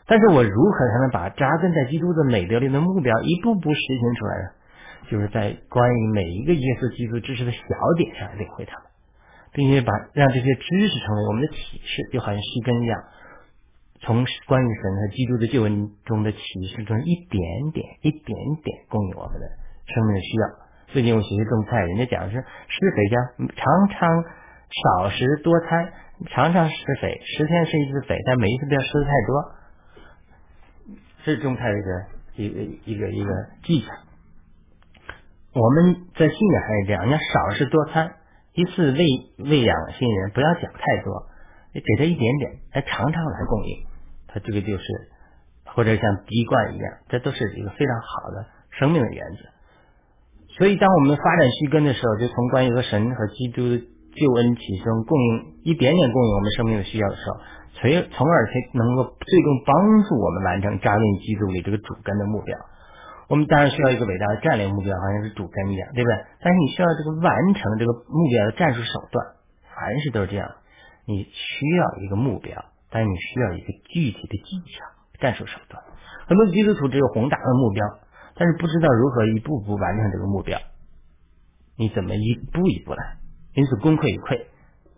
[0.07, 4.49] 但是我如何才能把扎根在基督的美德里的目标一步步实行出来呢？
[5.11, 7.59] 就是在关于每一个耶稣基督知识的小
[7.99, 8.87] 点上领会它们，
[9.53, 13.03] 并且把让这些知识成为我们的启示，就好像须根一样。
[14.05, 16.39] 从关于神和基督的救恩中的启
[16.77, 19.47] 示中一点点、一点点供应我们的
[19.87, 20.49] 生命的需要。
[20.93, 23.17] 最近我学习种菜，人家讲是施肥家
[23.57, 25.93] 常常少食多餐，
[26.29, 29.55] 常常施肥，十天施一次肥，但每一次不要施的太多。
[31.25, 32.05] 是种菜的一个
[32.37, 33.31] 一个一个一个
[33.65, 33.89] 技巧。
[35.55, 38.17] 我们在信仰上也这样，要少食多餐，
[38.53, 38.99] 一次喂
[39.39, 41.27] 喂养新人，不要讲太多，
[41.73, 43.94] 给他一点点，来常常来供应。
[44.35, 44.85] 它这个就是，
[45.65, 49.47] 或者像滴灌一样，这都是一个非常好的生命的原则。
[50.59, 57.39] 所以，当我们发展须根的时候，就从关于和神和基督的救恩起中供应一点点供应我们生命的需要的时候，
[57.75, 62.59] 从从而才能够最终帮助我们完成扎根基督里这个主根的目标。
[63.27, 66.15] 我们当然需要一个伟大的战略目标，好像是主根一样，对不对？
[66.43, 69.27] 但是你需要这个完成这个目标的战术手段，
[69.75, 70.51] 凡事都是这样，
[71.07, 72.55] 你需要一个目标。
[72.95, 74.87] 但你需要一个具体的技巧、
[75.19, 75.83] 战术手段。
[76.29, 77.83] 很多基督徒只有宏大的目标，
[78.37, 80.57] 但是不知道如何一步步完成这个目标。
[81.77, 83.19] 你怎么一步一步来？
[83.55, 84.47] 因此功亏一篑。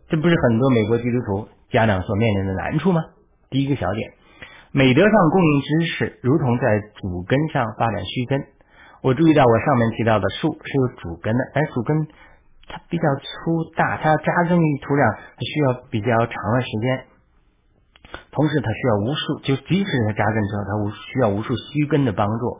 [0.08, 3.02] 这不是很多美国基督徒家长所面临的难处吗？
[3.48, 4.12] 第一个小点，
[4.72, 6.64] 美德上供应知识，如同在
[7.00, 8.44] 主根上发展须根。
[9.00, 12.06] 我注意到我上面提到的树是有主根的，但主根
[12.68, 17.06] 它比较粗大，它要扎根于土壤，它需要比较长的时间。
[18.30, 22.58] 同时，它需要无数，就即使它扎根之后，它无需要无数须根的帮助，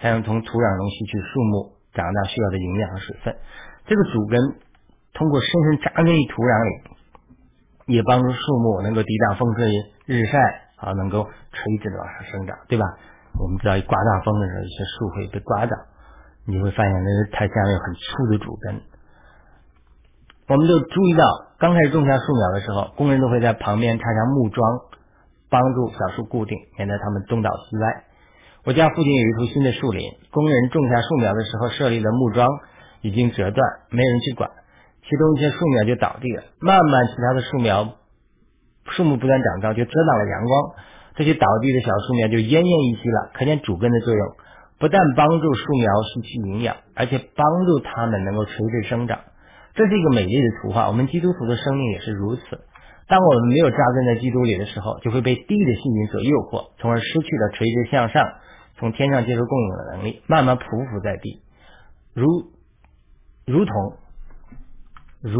[0.00, 3.36] 才能从土壤中吸取树木长大需要的营养和水分。
[3.86, 4.40] 这个主根
[5.12, 9.70] 通过深深扎根于土壤里，也帮助树木能够抵挡风吹
[10.06, 10.38] 日晒
[10.76, 12.84] 啊，能够垂直的往上生长，对吧？
[13.38, 15.76] 我们知道，一刮大风的时候，一些树会被刮倒，
[16.46, 18.80] 你会发现那个它下面有很粗的主根。
[20.46, 21.24] 我们就注意到，
[21.58, 24.60] 刚开始种下树苗的时候，工人都会在旁边插上木桩，
[25.48, 28.04] 帮助小树固定，免得它们东倒西歪。
[28.66, 32.46] 我家附近有一处新的树林，工人种下树苗的时候设立的木桩
[33.00, 34.50] 已经折断，没人去管，
[35.08, 36.42] 其中一些树苗就倒地了。
[36.60, 37.94] 慢慢，其他的树苗
[38.90, 40.72] 树木不断长高，就遮挡了阳光，
[41.16, 43.30] 这些倒地的小树苗就奄奄一息了。
[43.32, 44.36] 可见主根的作用，
[44.78, 49.20] 不但帮助树苗吸取营养，而且帮助它们能够垂直生长。
[49.74, 50.88] 这是一个美丽的图画。
[50.88, 52.42] 我们基督徒的生命也是如此。
[53.06, 58.24] 当我们没有扎根在基督里的时候，就会被地的信心所诱惑，从而失去了垂直向上、
[58.78, 61.42] 从天上接受供应的能力，慢慢匍匐在地，
[62.14, 62.24] 如
[63.44, 63.74] 如同
[65.20, 65.38] 如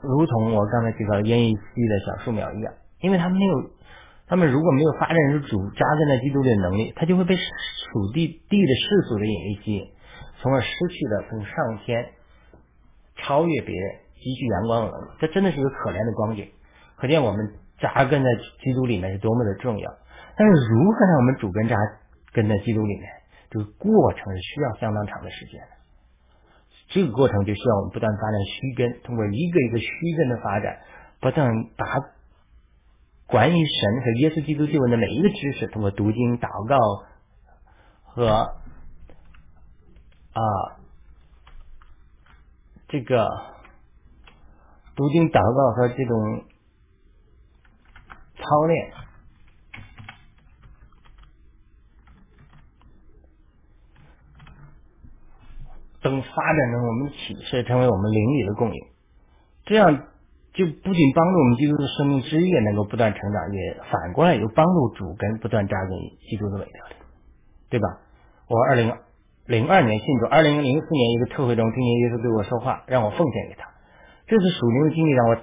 [0.00, 3.70] 如同我刚才提到烟雨溪的小树苗一样，因为它没有，
[4.28, 9.84] 他们如果没有发展出主扎根在基督里的能力，它就会被属地地的世俗的引力吸引，
[10.40, 12.06] 从而失去了从上天
[13.22, 15.10] 超越别人、汲取阳光的能力。
[15.20, 16.48] 这真的是一个可怜的光景。
[16.96, 17.38] 可见我们
[17.78, 18.28] 扎根在
[18.64, 19.90] 基督里面是多么的重要。
[20.36, 21.76] 但是如何让我们主根扎
[22.32, 23.04] 根在基督里面，
[23.50, 25.68] 这个过程是需要相当长的时间的。
[26.88, 30.80] 这个过程就需要我们不断发展虚根，通过一个一个虚根的发展，
[31.20, 31.86] 不断把
[33.26, 36.76] 关于神和耶稣基督救恩的每一个知识，通过读经、祷告
[38.02, 38.26] 和
[40.32, 40.42] 啊
[42.90, 43.24] 这个
[44.96, 46.44] 读经、祷告和这种
[48.36, 48.92] 操练。
[56.02, 58.86] 等发展成我们的启示，成为我们灵里的供应，
[59.66, 60.08] 这样
[60.54, 65.90] 就不仅帮助我们基督的生命枝叶能够不断成长，也反过来又帮助主根不断扎根
[66.28, 66.96] 基督的伟大，
[67.68, 67.86] 对吧？
[68.48, 68.92] 我二零
[69.50, 73.66] 零二年信主，二零零四年一个特会中听见耶稣对我说话，让我奉献给他。
[74.28, 75.34] 这次属灵的经历让我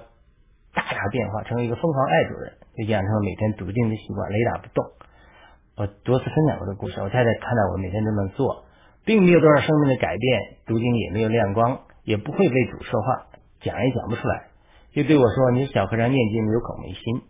[0.72, 4.80] 大大变化，成为一个疯狂爱主人，就养成了每天读经的习惯，雷打不动。
[5.76, 8.64] 我多次分享过这故事，我太太看到我每天这么做。
[9.04, 13.28] 并没有多少生命的改变，读经也没有亮光，也不会为主说话，
[13.60, 14.48] 讲也讲不出来，
[14.92, 17.28] 就对我说：“你小和尚念经有口没心。”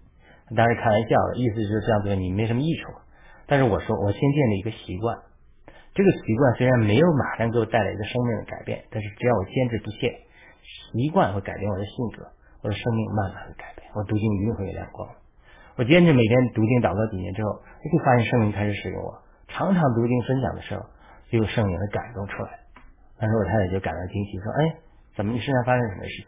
[0.54, 2.94] 当然开玩笑的，意思就是这样对你没什么益处。
[3.46, 5.18] 但是我说，我先建立一个习惯，
[5.94, 10.14] 这个习惯虽然没有马上给我带来一个生命的改变，但是只要我坚持不懈，
[10.92, 12.26] 习惯会改变我的性格，
[12.62, 15.08] 我的生命慢慢会改变，我读经一定会有亮光。
[15.76, 17.50] 我坚持每天读经祷告几年之后，
[17.90, 20.82] 就发现生命开始使用我，常常读经分享的时候。
[21.30, 22.48] 就有圣灵的感动出来，
[23.20, 24.80] 当时我太太就感到惊喜，说：“哎，
[25.14, 26.26] 怎么你身上发生什么事情？”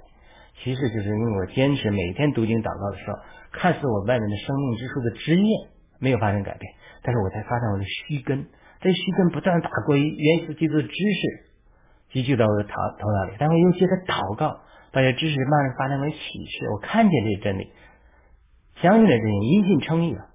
[0.61, 3.17] 其实就是因为我坚持每天读经祷告的时候，
[3.51, 5.69] 看似我外面的生命之树的枝叶
[6.01, 6.71] 没有发生改变，
[7.01, 8.45] 但是我才发现我的须根，
[8.81, 11.51] 这须根不断打过于元素基督的知识
[12.13, 17.71] 积聚到我的头头脑里，但我又接着祷告，把这知识慢慢发展为启示，我看见这些真理，
[18.83, 20.27] 相信了这些，因信称义了，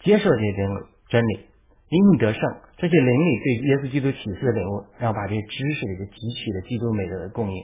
[0.00, 1.46] 接受这些真理，真理。
[1.90, 2.40] 因你得胜，
[2.78, 7.62] 这些灵里对耶稣基督启示的领悟，然后把这些知识里的汲取的基督美德的供应，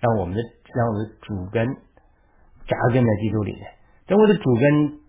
[0.00, 0.42] 让我们的
[0.74, 1.64] 让我的主根
[2.68, 3.62] 扎根在基督里面。
[4.06, 4.99] 等我的主根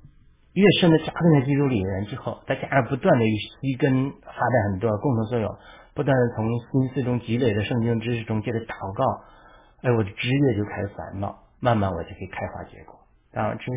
[0.53, 5.49] 越深的扎根在基督里面之后，再加上不断的与西根发展很多共同作用，
[5.93, 9.03] 不断的从心思中积累的圣经知识中接着祷告，
[9.81, 12.99] 哎，我的枝叶就开始繁茂，慢慢我就可以开花结果。
[13.31, 13.71] 当然，这是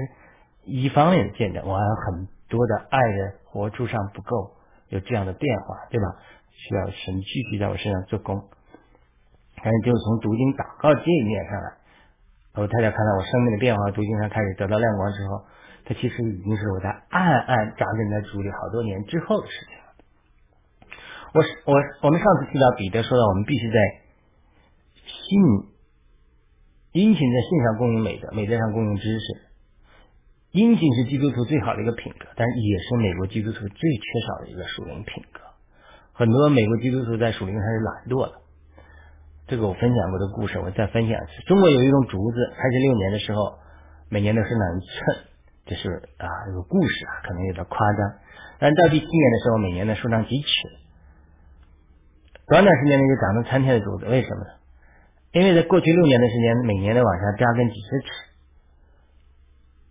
[0.64, 4.52] 一方面的见证，我还有很多的爱的活出上不够。
[4.90, 6.06] 有这样的变化，对吧？
[6.52, 8.44] 需要神继续在我身上做工。
[9.56, 11.72] 但是，就是从读经祷告这一面上来，
[12.62, 15.42] 我太太看到我生命的变化，读经上开始得到亮光之后，
[15.84, 19.84] 它其实已经是我在暗暗扎根在主里好多年之后的事情了。
[21.34, 21.42] 我
[21.72, 23.76] 我我们上次提到彼得说到，我们必须在
[25.04, 25.40] 信
[26.92, 29.26] 殷勤在信上供应美德，美德上供应知识。
[30.52, 35.40] 殷勤是基督徒最好的一个品格，但也是美国基督徒最缺少的一个属灵品格。
[36.12, 38.32] 很多美国基督徒在属灵上是懒惰的。
[39.48, 41.42] 这个我分享过的故事，我再分享一次。
[41.48, 43.58] 中国有一种竹子，开始六年的时候，
[44.08, 45.26] 每年都生长一寸，
[45.66, 48.14] 这是啊，这个故事啊，可能有点夸张。
[48.58, 50.48] 但到第七年的时候，每年的数长几尺，
[52.48, 54.06] 短短时间内就长成参天的竹子。
[54.06, 54.50] 为什么呢？
[55.32, 58.06] 因为在过去六年的时间，每年都往下扎根几十尺。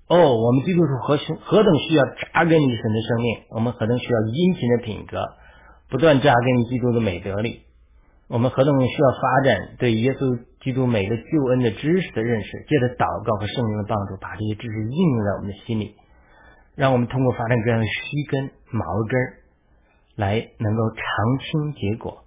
[0.08, 5.26] 哦，我们基督徒何何何等需要扎根于神的生命，我们何等需要殷勤的品格，
[5.90, 7.64] 不断扎根于基督的美德里。
[8.28, 15.96] 我们何等需要发展对耶稣基督美的救恩的知识的认识，借着祷告和圣灵的帮助，把这些知识应用在我们的心里，
[16.76, 19.20] 让我们通过发展这样的须根、毛根
[20.16, 21.04] 来能够长
[21.40, 22.24] 青结果，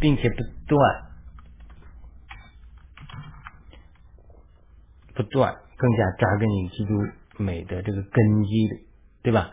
[0.00, 1.02] 并且不断
[5.14, 5.56] 不断。
[5.78, 6.94] 更加扎根于基督
[7.36, 8.86] 美的这个根基里，
[9.22, 9.50] 对吧？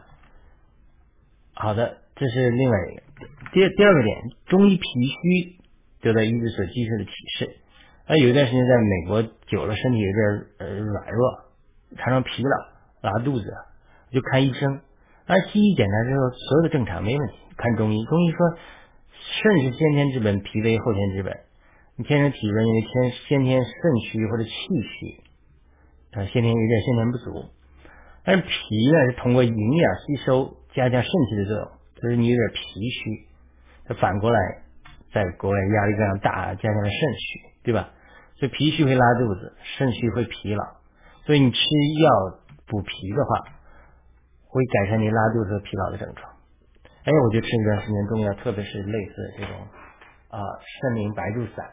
[1.53, 3.03] 好的，这是另外一个。
[3.51, 5.57] 第第二个点，中医脾虚
[6.03, 7.57] 得到医治所揭示的启示。
[8.05, 11.39] 啊，有一段时间在美国久了，身体有点呃软弱，
[11.97, 13.45] 常常疲劳、拉肚子，
[14.11, 14.81] 就看医生。
[15.25, 17.35] 按西医检查之后，所有的正常，没问题。
[17.55, 18.39] 看中医，中医说
[19.17, 21.39] 肾是先天之本，脾为后天之本。
[21.95, 25.23] 你天生体质因为先先天肾虚或者气虚。
[26.19, 27.45] 啊，先天有点先天不足，
[28.25, 28.49] 但是脾
[28.91, 33.27] 呢是通过营养吸收加强肾气的作用，就是你有点脾虚，
[33.85, 34.39] 它反过来
[35.13, 37.91] 在国外压力非常大，加强了肾虚，对吧？
[38.35, 40.63] 所以脾虚会拉肚子，肾虚会疲劳。
[41.25, 41.57] 所以你吃
[42.01, 43.53] 药补脾的话，
[44.47, 46.29] 会改善你拉肚子和疲劳的症状。
[47.05, 49.55] 哎，我就吃一段时间中药，特别是类似这种
[50.29, 50.39] 啊
[50.81, 51.65] 肾灵白术散，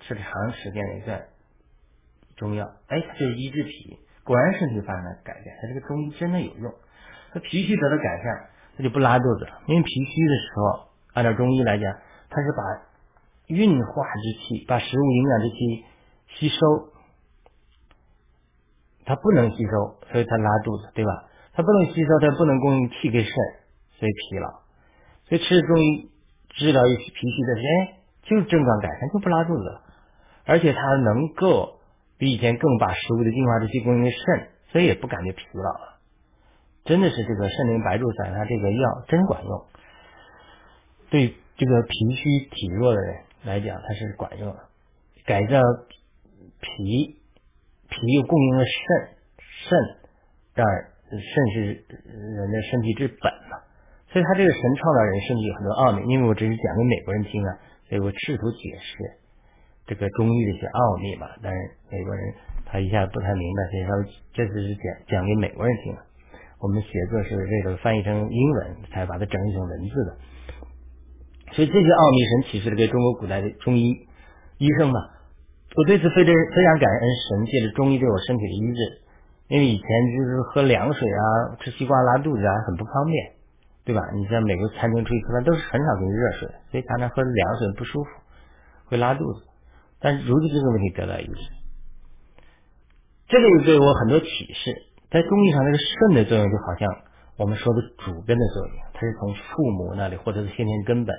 [0.00, 1.26] 吃了长时间的一段
[2.36, 5.56] 中药，哎，它就医治脾，果然身体发生了改变。
[5.60, 6.72] 它这个中医真的有用，
[7.32, 9.62] 它脾虚得到改善，它就不拉肚子了。
[9.66, 11.92] 因为脾虚的时候，按照中医来讲，
[12.28, 12.62] 它是把
[13.46, 15.84] 运化之气，把食物营养之气
[16.34, 16.56] 吸收，
[19.04, 21.24] 它不能吸收，所以它拉肚子，对吧？
[21.54, 23.32] 它不能吸收，它不能供应气给肾，
[23.98, 24.48] 所以疲劳。
[25.28, 26.10] 所以吃中医
[26.50, 29.82] 治疗一些脾虚的，哎，就症状改善，就不拉肚子了，
[30.44, 31.80] 而且它能够
[32.18, 35.98] 比以前更把食物的精华之气供应肾，所以也不感觉疲劳了。
[36.84, 39.66] 真的是这个肾灵白术散，它这个药真管用，
[41.10, 43.16] 对这个脾虚体弱的人。
[43.44, 44.58] 来讲，它是管用的，
[45.24, 45.60] 改造
[46.58, 47.14] 脾，
[47.86, 49.14] 脾又供应了肾，
[49.68, 49.78] 肾
[50.54, 50.66] 让
[51.06, 53.62] 肾是人的身体之本嘛，
[54.10, 57.50] 所以他这个神创造人身体有很多奥秘，因为我只是讲给美国人听啊，
[57.88, 59.14] 所以我试图解释
[59.86, 61.58] 这个中医的一些奥秘嘛，但是
[61.92, 62.34] 美国人
[62.64, 66.02] 他一下不太明白，所以说这次是讲讲给美国人听的，
[66.58, 70.16] 我们写作是为了翻译成英文才把它整理成文字的。
[71.56, 73.96] 所以这些奥秘神启示了给中国古代的中医
[74.58, 75.00] 医生嘛，
[75.74, 78.80] 我对此非常非常感恩神借着中医对我身体的医治，
[79.48, 83.32] 因为以前就是喝凉水啊，吃西瓜拉肚子啊，很不方便，
[83.86, 84.02] 对吧？
[84.14, 88.10] 你在美国餐厅出去吃饭都是很少给你热水，所以常常喝凉水不舒服，
[88.84, 89.46] 会拉肚子。
[89.98, 91.40] 但是如今这个问题得到医治，
[93.28, 94.76] 这个又给我很多启示。
[95.10, 96.88] 在中医上，这个肾的作用就好像
[97.38, 101.16] 我们说的主根的作用，它是从父母那里获得的先天根本。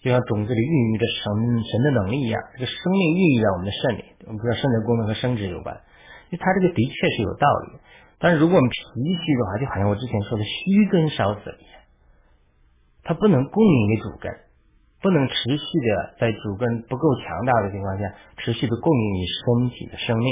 [0.00, 1.26] 就像种子里孕育着神
[1.66, 4.04] 神的能力一样，这个生命孕育在我们的肾里。
[4.26, 5.74] 我们知道肾的功能和生殖有关，
[6.30, 7.80] 因为它这个的确是有道理。
[8.20, 11.82] 但是如果我们脾虚的话，就好像我之前说的虚根烧死了一样，
[13.02, 14.30] 它不能供应给主根，
[15.02, 20.30] 不能持续的在主根不够强大的情况下，持续的供应你身体的生命。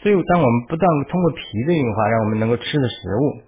[0.00, 3.42] 所以，当我们不断通过脾的运化，让我们能够吃的食物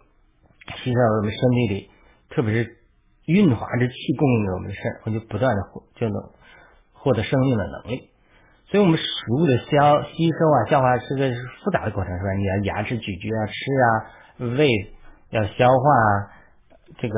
[0.85, 1.91] 吸收我们身体里，
[2.29, 2.84] 特别是。
[3.27, 6.17] 运化之气供应给我们的肾，我就不断的获就能
[6.93, 8.11] 获得生命的能力。
[8.67, 11.31] 所以，我们食物的消吸收啊、消化是个
[11.63, 12.33] 复杂的过程，是吧？
[12.33, 13.89] 你要牙齿咀嚼啊、吃啊，
[14.57, 14.69] 胃
[15.31, 16.29] 要消化啊，
[16.99, 17.15] 这个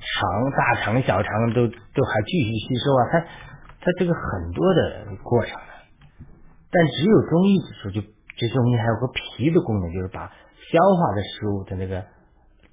[0.00, 3.20] 肠、大肠、小肠都都还继续吸收啊，它
[3.80, 5.56] 它这个很多的过程。
[6.72, 8.00] 但只有中医指出，就
[8.36, 12.04] 这中医还有个脾的功能，就是把消化的食物的那个。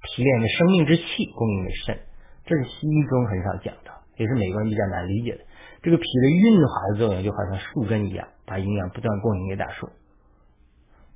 [0.02, 1.98] 提炼的生命之气供应给肾，
[2.46, 5.40] 这是西医中很少讲的，也是美国人比较难理解的。
[5.82, 9.88] 这个脾的运化的作用就好像树根一样，把营养不断供应给大树，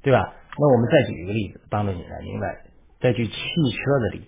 [0.03, 0.35] 对吧？
[0.59, 2.47] 那我们再举一个例子，帮助你来明白。
[3.01, 4.27] 再举汽车的例子，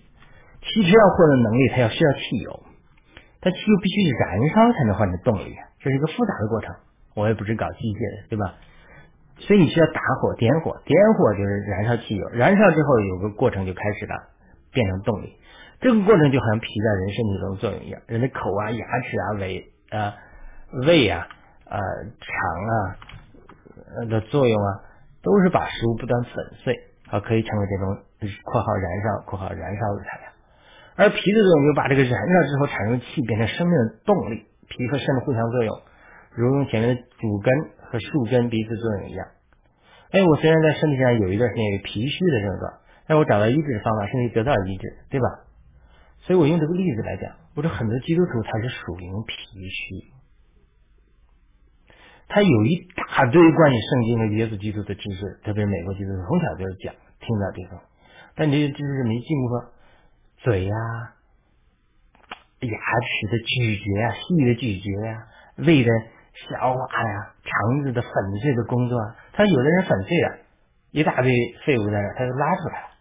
[0.61, 2.63] 汽车要获得能力，它要需要汽油，
[3.39, 6.75] 但汽油必须燃烧才能换成动力，这是一个复杂的过程。
[7.13, 8.55] 我也不是搞机械的，对吧？
[9.37, 14.15] 所以你需要打火、点火，点火就是燃烧汽油，燃烧之后有个过程就开始了。
[14.75, 15.39] 变成动力，
[15.79, 20.13] 这个过程就好像脾在人身体中作用一样，人的口啊、牙齿啊、胃啊、
[20.85, 21.25] 胃啊、
[21.63, 21.79] 呃、
[22.19, 22.29] 肠
[22.67, 22.75] 啊
[24.09, 24.69] 的作用啊，
[25.23, 26.75] 都是把食物不断粉碎，
[27.09, 27.97] 啊，可以成为这种
[28.43, 30.27] （括号燃烧括号燃烧的材料）。
[30.97, 35.81] 而脾的作用就把这个燃烧之后产生气变成生命的动力，脾和肾的互相作用，
[36.35, 37.53] 如同前面的主根
[37.89, 39.27] 和树根彼此作用一样。
[40.11, 42.73] 哎，我虽然在身体上有一段时间有脾虚的症状。
[43.07, 45.27] 让我找到医治的方法，甚至得到医治，对吧？
[46.21, 49.35] 所以我用这个例子来讲，我说很多基督徒他是属灵脾
[49.69, 50.11] 虚，
[52.27, 57.79] 他有一大堆关于圣经和耶稣基督的知识，特别是美国基督徒从小就是讲听到这种，
[58.33, 59.65] 但这些知识没进过
[60.37, 60.75] 嘴呀、
[62.61, 65.27] 牙齿的咀嚼啊、细的咀嚼呀、
[65.57, 65.91] 胃的
[66.49, 68.99] 消化呀、肠子的粉碎的工作，
[69.33, 70.37] 他有的人粉碎了
[70.89, 71.31] 一大堆
[71.67, 72.94] 废物在那，他就拉出来了。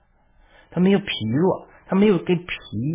[0.75, 2.45] 他没有脾弱，他没有给脾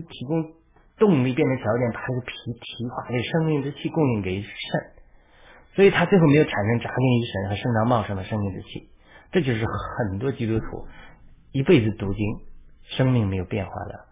[0.10, 0.52] 提供
[0.98, 4.52] 动力变成条件，把这个脾提化，这生命之气供应给肾，
[5.76, 8.90] 所以他最后没有产生扎根于神和生长茂盛的生命之气。
[9.32, 10.88] 这就是很多基督徒
[11.54, 12.26] 一辈子读经，
[12.84, 14.06] 生命没有变化的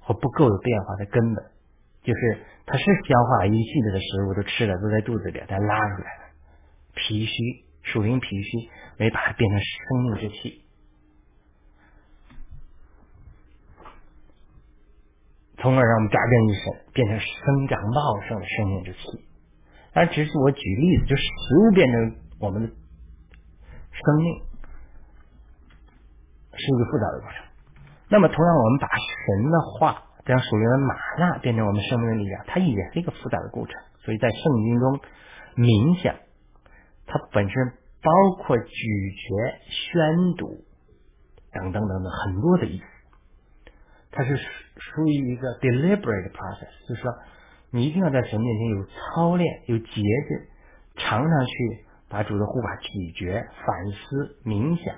[0.00, 1.44] 或不够有变化的根本，
[2.02, 6.32] 就是他是消化一系列的食物都吃了，都在肚子里，但拉出来了，
[6.94, 7.32] 脾虚
[7.82, 10.62] 属灵脾虚，没把它变成生命之气。
[15.62, 18.98] 从而让我们扎根于神，变成生长茂盛的生命之气。
[19.94, 24.42] 但只是我举例子，就是食物变成我们的生命，
[26.52, 27.44] 是一个复杂的过程。
[28.08, 33.74] 那么，同样，我们把神的话，将属灵的玛纳变成我们生命的力量，它也是一个复杂的过程。
[34.04, 35.00] 所以在圣经中，
[35.54, 36.16] 冥想
[37.06, 38.10] 它本身包
[38.42, 39.26] 括咀嚼、
[39.70, 40.64] 宣读
[41.52, 42.84] 等等等等很多的意思，
[44.10, 44.36] 它是
[44.76, 47.12] 属于一个 deliberate process，就是说，
[47.70, 50.48] 你一定要在神面前有操练、有节制，
[50.96, 53.32] 常常去把主的护法咀嚼、
[53.66, 54.94] 反思、冥想、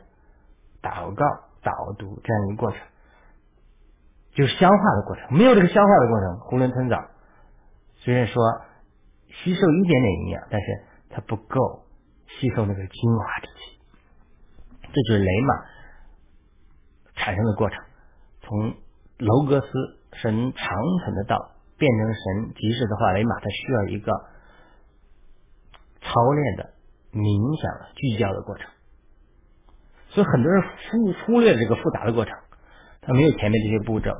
[0.82, 1.24] 祷告、
[1.62, 2.80] 导读这样一个过程。
[4.34, 6.98] 就是消化的过程，没有这个消化的过程，囫囵吞枣。
[7.96, 8.42] 虽然说
[9.28, 10.66] 吸收一点点营养，但是
[11.10, 11.86] 它不够
[12.26, 13.78] 吸收那个精华之气。
[14.92, 15.54] 这就是雷马
[17.14, 17.80] 产生的过程。
[18.42, 18.74] 从
[19.18, 19.66] 楼格斯
[20.12, 24.12] 神长存的道变成神即是的话，雷马它需要一个
[26.00, 26.74] 操练的
[27.12, 28.70] 冥想的聚焦的过程。
[30.10, 32.34] 所以很多人忽忽略了这个复杂的过程。
[33.06, 34.10] 他没有前面这些步骤，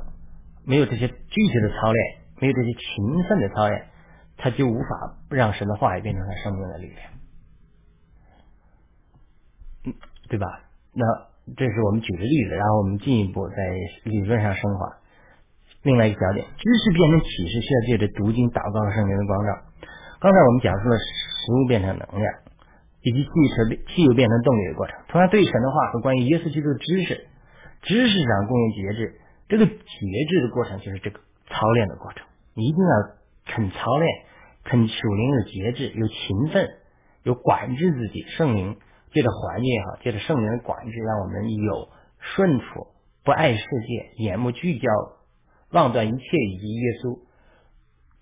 [0.63, 3.87] 没有这些具体的操练，没有这些勤奋的操练，
[4.37, 6.93] 他就无法让神的话语变成他生命的力
[9.83, 9.95] 量，
[10.29, 10.45] 对吧？
[10.93, 11.03] 那
[11.55, 13.55] 这是我们举的例子，然后我们进一步在
[14.03, 14.97] 理论上升华。
[15.83, 19.53] 另外一个焦点，知识变成启示需要借着读经、祷告圣灵的光照。
[20.19, 22.25] 刚才我们讲述了食物变成能量，
[23.05, 24.97] 以及汽车变汽油变成动力的过程。
[25.07, 27.27] 同样，对神的话和关于耶稣基督的知识。
[27.83, 32.25] 知识上供应节制，这个节制的过程就是这个操练的过程。
[32.55, 32.91] 你一定要
[33.45, 34.09] 肯操练，
[34.63, 36.67] 肯属灵有节制，有勤奋，
[37.21, 38.25] 有管制自己。
[38.35, 38.77] 圣灵
[39.15, 41.87] 借着环境也好，借着圣灵的管制，让我们有
[42.19, 42.87] 顺服，
[43.23, 44.89] 不爱世界，眼目聚焦，
[45.71, 47.19] 忘断一切以及耶稣，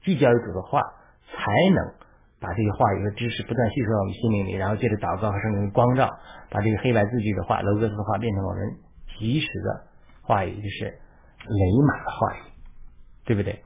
[0.01, 0.79] 聚焦于主的话，
[1.25, 1.95] 才能
[2.39, 6.07] 把这些话语和知识不断吸收到我们心灵里，然后借着祷告和圣灵的光照，
[6.51, 8.77] 把这个黑白字句的话、楼格斯的话变成我们。
[9.19, 9.87] 及时的
[10.23, 12.39] 话语就是雷马的话语，
[13.25, 13.61] 对不对？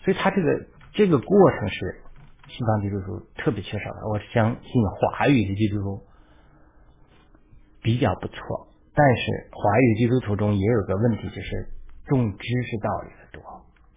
[0.00, 2.02] 所以他这个这个过程是
[2.48, 4.06] 西方基督徒特别缺少的。
[4.10, 6.02] 我相信华语的基督徒
[7.84, 11.68] 比较不错，但是华语基督徒中也有个问题，就是
[12.06, 13.42] 重知识道理的多，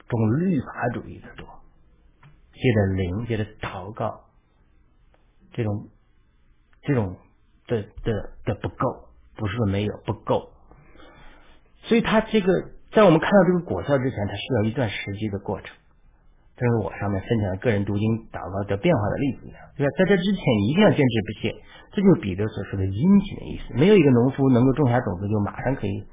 [0.10, 1.48] 重律法主义的多，
[2.52, 4.26] 借着灵，借着祷告，
[5.54, 5.88] 这种
[6.82, 7.16] 这种
[7.66, 9.08] 的的的不够，
[9.38, 10.52] 不是说没有不够。
[11.84, 15.74] 所以，他这个在我们看到这个果效之前，它需要一段时机的过程。
[16.58, 19.92] 正如我上面分享的个人读经祷告的变化的例子一样，对吧？
[19.98, 21.54] 在这之前，你一定要坚持不懈。
[21.94, 23.74] 这就是彼得所说的殷勤的意思。
[23.76, 26.04] 没有一个农夫能够种下种子就马上可以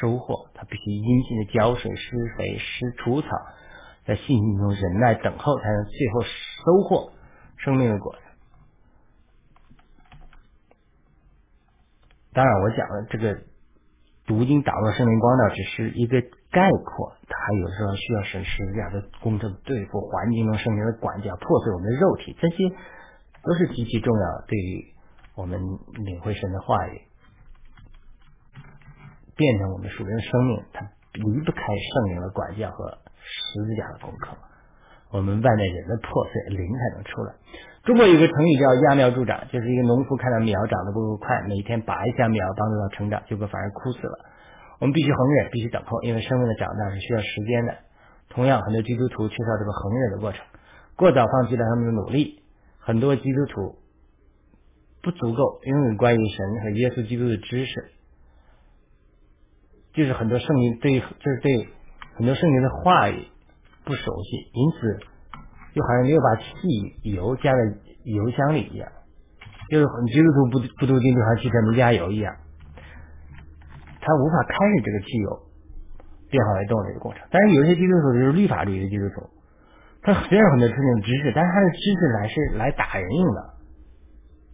[0.00, 3.28] 收获，他必须殷勤的浇水、施肥、施除草，
[4.06, 7.12] 在信心中忍耐等候，才能最后收获
[7.58, 8.20] 生命的果子。
[12.32, 13.42] 当然，我讲的这个。
[14.26, 22.68] 读经打落圣灵光照只是一个概括，它还有时候需要审视这样的工程对付环境中圣灵的管教，破碎我们的肉体，这些
[23.42, 24.94] 都是极其重要，对于
[25.36, 25.60] 我们
[26.04, 27.02] 领会神的话语，
[29.36, 34.36] 变成我们属灵的生命，它离不开圣灵的管教和十字架的功课。
[35.12, 37.34] 我们外面人的破碎，灵才能出来。
[37.82, 44.29] 中国有个成语叫揠苗助长，就是一个农夫看到苗长得不够快，每天拔一下苗帮助它成长，结果反而枯死了。
[44.80, 47.76] 我们必须恒忍，必须等候，因为生命的长大是需要时间的。
[48.30, 50.44] 同样，很多基督徒缺少这个恒忍的过程，
[50.96, 52.42] 过早放弃了他们的努力。
[52.78, 53.76] 很多基督徒
[55.02, 57.90] 不足够拥有关于神和耶稣基督的知识，
[59.92, 61.68] 就是很多圣经对，就是对
[62.16, 63.28] 很多圣经的话语
[63.84, 65.06] 不熟悉，因此。
[65.72, 66.42] 就好像没有把汽
[67.04, 67.58] 油加在
[68.02, 68.90] 油箱里一样，
[69.70, 72.34] 就是很基督徒不不读经就好像汽车没加油一样，
[74.00, 75.28] 他无法开始这个汽油
[76.30, 77.22] 变化为动力的过程。
[77.30, 79.28] 但是有些基督徒就是律法主义的基督徒，
[80.02, 83.54] 他虽然很多圣经知识，但是他的知识来是来打人用的，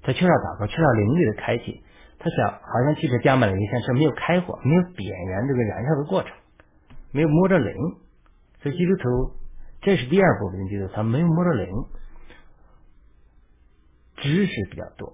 [0.03, 1.83] 他缺少祷告，缺少灵力的开启，
[2.19, 6.33] 他想好像汽车加满了油箱是没有开火，没有点燃这个燃烧的过程，
[7.13, 7.75] 没有摸着灵，
[8.63, 9.37] 所以基督徒。
[9.83, 11.69] 这是第二部分基督，他没有摸着灵，
[14.17, 15.13] 知识比较多。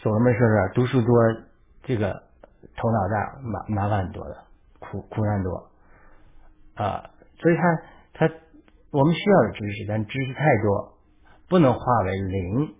[0.00, 1.14] 所罗门说是读书多，
[1.84, 2.24] 这个
[2.74, 4.44] 头脑大，麻麻烦多的，
[4.80, 5.70] 苦苦难多
[6.74, 7.10] 啊。
[7.38, 7.62] 所以他
[8.14, 8.34] 他
[8.90, 10.98] 我们需要的知识，但知识太多，
[11.48, 12.74] 不能化为灵。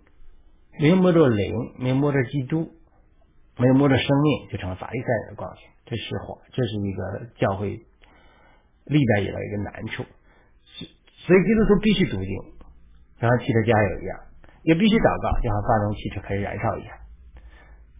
[0.79, 2.71] 没有摸着灵，没有摸着基督，
[3.57, 5.61] 没有摸着生命，就成了法利赛人的光景。
[5.85, 7.85] 这是话，这是一个教会。
[8.89, 12.37] 历代以来一个难处，所以基督徒必须读经，
[13.19, 14.17] 就像汽车加油一样，
[14.63, 16.97] 也必须祷告，就像发动汽车开始燃烧一样。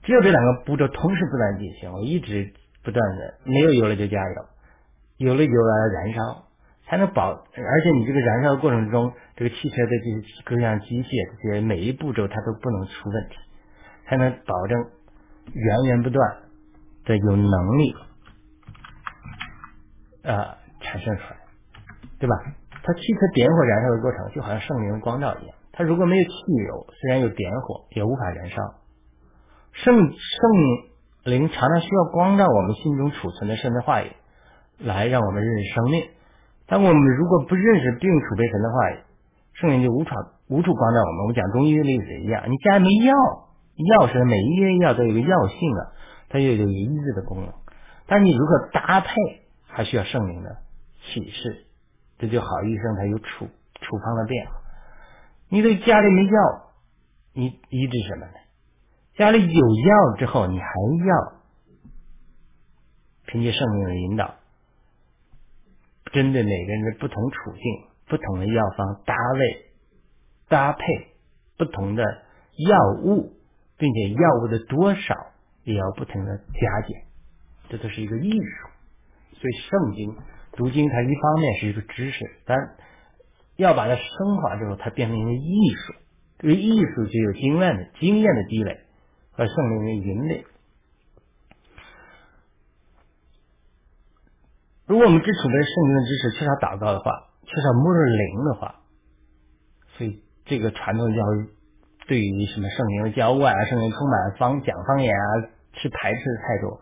[0.07, 4.45] 只有这两个步骤同时不断进行，我一直不断的没有油了就加油，
[5.17, 6.45] 有了油了燃烧，
[6.85, 7.31] 才能保。
[7.33, 11.09] 而且你这个燃烧的过程中，这个汽车的这些各项机械
[11.43, 13.35] 这些每一步骤它都不能出问题，
[14.07, 14.79] 才能保证
[15.51, 16.37] 源源不断
[17.03, 17.93] 的有能力
[20.23, 21.37] 啊产生出来，
[22.17, 22.35] 对吧？
[22.81, 26.29] 它汽车点火燃烧的过程就好像圣灵的光照一样，它如果没有汽
[26.65, 28.61] 油，虽然有点火，也无法燃烧。
[29.83, 30.11] 圣圣
[31.23, 34.11] 灵常常需要光照我们心中储存的神的话语，
[34.79, 36.09] 来让我们认识生命。
[36.65, 38.97] 但我们如果不认识并储备神的话语，
[39.53, 40.09] 圣灵就无处
[40.47, 41.21] 无处光照我们。
[41.21, 43.13] 我们讲中医的例子一样，你家里没药，
[44.01, 45.81] 药是每一味药都有个药性啊，
[46.29, 47.53] 它又有医治的功能。
[48.07, 49.09] 但你如何搭配，
[49.67, 50.57] 还需要圣灵的
[51.05, 51.65] 启示。
[52.17, 54.53] 这就好，医生他有处处方的变化。
[55.49, 56.41] 你这家里没药，
[57.33, 58.46] 你医治什么呢？
[59.17, 60.67] 家里有药之后，你还
[61.07, 61.41] 要
[63.25, 64.35] 凭借圣灵的引导，
[66.13, 67.61] 针对每个人的不同处境、
[68.07, 69.65] 不同的药方搭位
[70.47, 70.83] 搭配
[71.57, 73.33] 不同的药物，
[73.77, 75.15] 并且药物的多少
[75.63, 77.01] 也要不停的加减，
[77.69, 78.69] 这都是一个艺术。
[79.33, 80.15] 所以圣经
[80.51, 82.55] 读经，它一方面是一个知识，但
[83.55, 85.93] 要把它升华之后，它变成一个艺术。
[86.37, 88.81] 这个艺术就有经验的经验的积累。
[89.37, 90.43] 而圣灵的引领。
[94.87, 97.11] 如果我们只储备圣灵的知识，缺少祷告的话，
[97.43, 98.75] 缺少末日灵的话，
[99.97, 101.49] 所以这个传统教育
[102.07, 105.23] 对于什么圣灵的浇灌啊、圣灵充满方讲方言啊，
[105.73, 106.79] 是排斥的态度，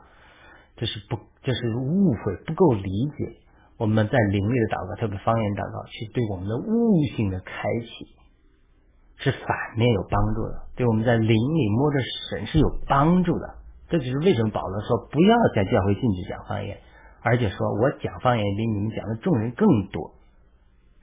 [0.78, 3.38] 这是不，这是误会，不够理解
[3.78, 8.16] 我们在灵里的祷告，特别方言祷告，是对我们的悟性的开启。
[9.18, 11.98] 是反面有帮助的，对我们在灵里摸着
[12.30, 13.56] 神是有帮助的。
[13.88, 16.78] 这就是为什么保罗说不要在教会禁止讲方言，
[17.22, 20.12] 而且说我讲方言比你们讲的众人更多。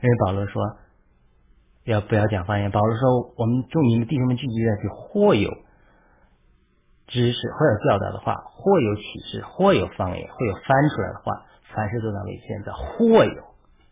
[0.02, 0.62] 因为保罗说
[1.84, 2.70] 要不要讲方言？
[2.70, 5.48] 保罗说我们众你们弟兄们聚集在一起，或有
[7.06, 13.42] 知识，或有教导的话，或有启示，或有方言，或有翻出来的话，凡事都当为现在，或有，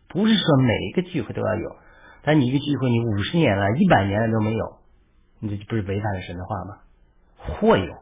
[0.09, 1.75] 不是说每一个聚会都要有。
[2.23, 4.77] 但你一个聚会，你五十年了、一百年了都没有，
[5.39, 6.77] 你这不是违反了神的话吗？
[7.37, 7.95] 或有，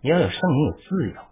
[0.00, 1.22] 你要有圣灵有自由。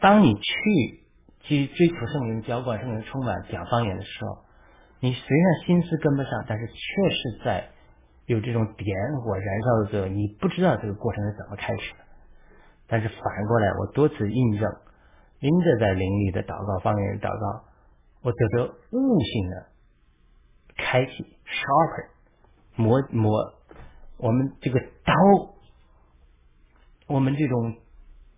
[0.00, 1.04] 当你去
[1.42, 4.38] 去追求圣灵浇灌、圣灵充满、讲方言的时候，
[5.00, 7.68] 你虽然心思跟不上，但是确实在
[8.26, 12.00] 有这种点火燃烧的作用，你不知道这个过程是怎么开始的。
[12.88, 14.72] 但是反过来，我多次印证，
[15.40, 17.64] 因着在灵里的祷告、方言的祷告，
[18.22, 19.66] 我得到悟性的。
[20.78, 21.12] 开启
[21.44, 22.08] sharper
[22.76, 23.54] 磨磨
[24.16, 25.12] 我们这个刀，
[27.06, 27.76] 我们这种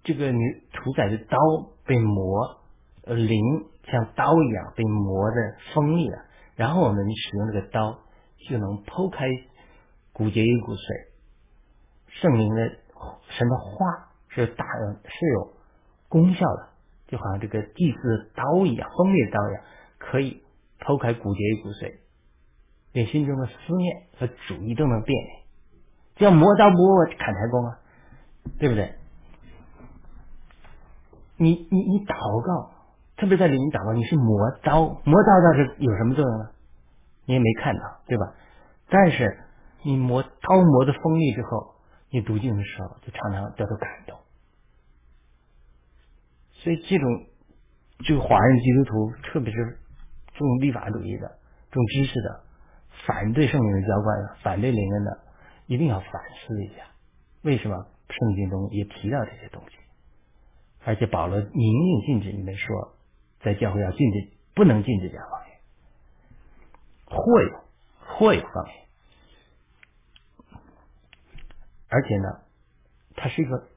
[0.03, 1.38] 这个女屠宰的刀
[1.84, 2.61] 被磨，
[3.05, 3.41] 呃灵
[3.84, 5.36] 像刀一样被磨的
[5.74, 6.24] 锋利了，
[6.57, 8.01] 然后我们使用这个刀
[8.49, 9.26] 就能剖开
[10.12, 11.11] 骨节与骨髓。
[12.09, 12.72] 圣灵的
[13.28, 14.64] 神的话是大
[15.05, 15.53] 是有
[16.09, 16.68] 功效的，
[17.09, 19.62] 就好像这个祭祀刀一样，锋利的刀一样，
[19.99, 20.43] 可以
[20.80, 21.99] 剖开骨节与骨髓。
[22.93, 25.16] 连心中的思念和主意都能变，
[26.16, 27.78] 叫磨刀不误砍柴工啊，
[28.59, 28.95] 对不对？
[31.36, 32.14] 你你你祷
[32.45, 32.72] 告，
[33.16, 36.51] 特别在里面祷告，你是磨刀，磨刀倒是有什么作用呢？
[37.26, 38.34] 你也没看到，对吧？
[38.88, 39.38] 但是
[39.82, 41.76] 你磨刀磨的锋利之后，
[42.11, 44.18] 你读经的时候就常常得到感动。
[46.53, 47.09] 所以这种
[48.05, 49.78] 就华人基督徒，特别是
[50.34, 51.38] 重立法主义的、
[51.70, 52.49] 重知识的。
[53.07, 55.18] 反对圣灵的浇灌，反对灵恩的，
[55.66, 56.11] 一定要反
[56.46, 56.84] 思一下，
[57.42, 59.76] 为什么圣经中也提到这些东西？
[60.84, 62.94] 而且保罗明令禁止你们说，
[63.40, 65.57] 在教会要禁止，不能禁止讲方言，
[67.07, 67.51] 或有
[67.98, 68.74] 或有方言，
[71.88, 72.40] 而且呢，
[73.16, 73.68] 他是一个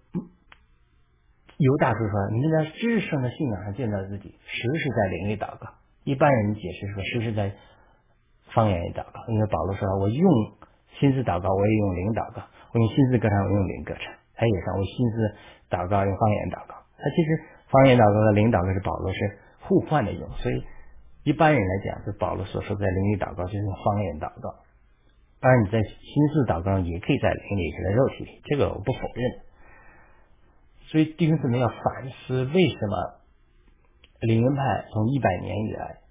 [1.58, 5.74] 犹大叔说，你们在知识上的信仰上建造自己，实是在灵里祷告。
[6.04, 7.56] 一般人解释说，实是在。
[8.54, 10.32] 方言也祷告，因为保罗说：“我用
[11.00, 12.42] 心思祷告，我也用灵祷告；
[12.72, 15.16] 我用心思歌唱，我用灵歌唱。”他也说：“我心思
[15.70, 17.30] 祷告，用方言祷告。”他其实
[17.70, 19.20] 方言祷告和灵祷告是保罗是
[19.62, 20.64] 互换的用，所以
[21.24, 24.62] 一般人来讲，就保罗所说在灵里祷告就是用方言祷告。
[25.42, 29.42] 当然你在心思祷告也可以在灵里，也在肉体里，这个我不否认。
[30.88, 31.80] 所以弟兄姊妹要反
[32.28, 33.20] 思，为什么
[34.22, 36.03] 灵恩派从一百年以来？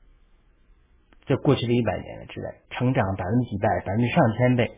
[1.33, 4.71] 这过去的一百年之内，成长百分之几百，百分之上千倍，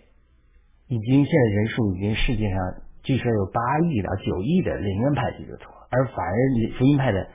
[0.86, 2.58] 已经现在人数已经世界上
[3.02, 6.32] 据说有八亿到九亿的灵恩派基督徒，而反而
[6.78, 7.26] 福音派的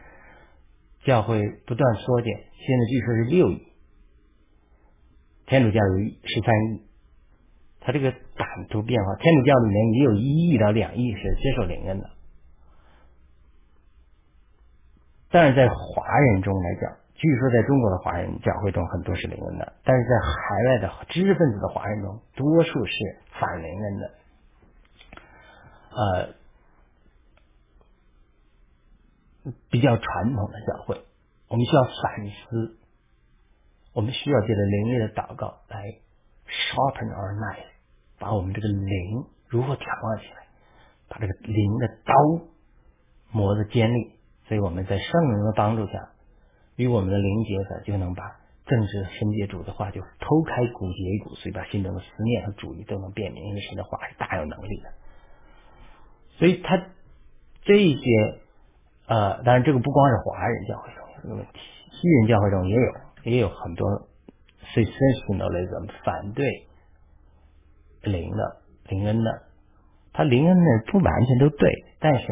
[1.03, 3.61] 教会不断缩减，现在据说是六亿，
[5.47, 6.81] 天主教有十三亿，
[7.81, 12.09] 它这个版图变化，天主教里面也有一亿到两亿是接受灵恩的，
[15.29, 16.95] 但是在华人中来讲。
[17.19, 22.93] 据说在中国的华人教会中很多是灵恩的，但是在海外的知识分子的华人中，多数是
[23.37, 24.11] 反灵恩的。
[25.91, 26.33] 呃，
[29.69, 31.03] 比较传统的教会，
[31.49, 32.77] 我们需要反思，
[33.91, 35.99] 我们需要借着灵力的祷告来
[36.47, 37.65] sharpen our knife，
[38.17, 40.47] 把我们这个灵如何调化起来，
[41.09, 42.13] 把这个灵的刀
[43.31, 44.17] 磨得尖利。
[44.47, 46.11] 所以我们在圣灵的帮助下。
[46.79, 48.23] 与我们的灵结合，就能把
[48.65, 53.43] 政治分界主的话就剖开骨节骨髓，把心中的思念和主义都能辨明。
[53.43, 54.87] 因为神的话是大有能力的，
[56.39, 56.77] 所以他
[57.63, 58.39] 这些
[59.07, 61.59] 呃，当然这个不光是华人教会中有这个问题，
[61.91, 62.93] 西人教会中也有，
[63.25, 64.07] 也有很多
[64.71, 66.45] s e s e n s i a l i s m 反对
[68.03, 69.43] 灵的灵恩的，
[70.13, 72.25] 他灵恩呢不完全都对，但是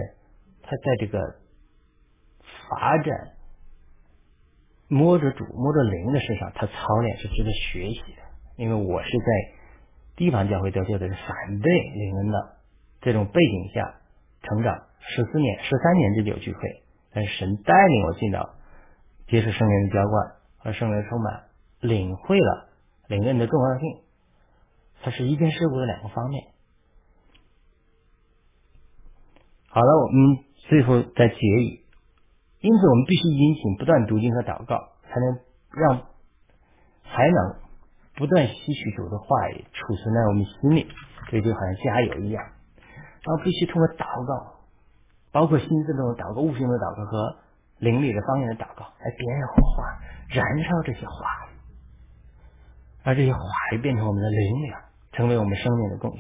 [0.64, 1.20] 他在这个
[2.70, 3.34] 发展。
[4.88, 8.22] 摸着主、摸着灵的身上，他操练是值得学习的。
[8.56, 9.26] 因为我是在
[10.16, 12.58] 地方教会得救的是反对灵恩的
[13.02, 14.02] 这种背景下
[14.42, 16.84] 成长十四年、十三年之久聚会，
[17.14, 18.56] 但是神带领我进到
[19.28, 21.44] 接受圣灵的浇灌和圣灵充满，
[21.82, 22.70] 领会了
[23.08, 24.02] 灵恩的重要性。
[25.04, 26.44] 它是一件事物的两个方面。
[29.68, 30.38] 好了，我们
[30.70, 31.82] 最后再结语。
[32.68, 35.40] 因此，我们必须殷勤不断读经和祷告，才能
[35.72, 36.04] 让
[37.08, 37.56] 才能
[38.18, 40.86] 不断吸取主的话语储存在我们心里，
[41.32, 42.44] 这就好像加油一样。
[43.24, 44.60] 然后必须通过祷告，
[45.32, 47.38] 包括心思中的祷告、悟性的祷告和
[47.80, 49.88] 灵里的方言的祷告，来点燃火花，
[50.28, 51.14] 燃烧这些话
[51.48, 51.56] 语，
[53.06, 53.40] 而这些话
[53.72, 54.82] 语变成我们的灵粮，
[55.14, 56.20] 成为我们生命的供应。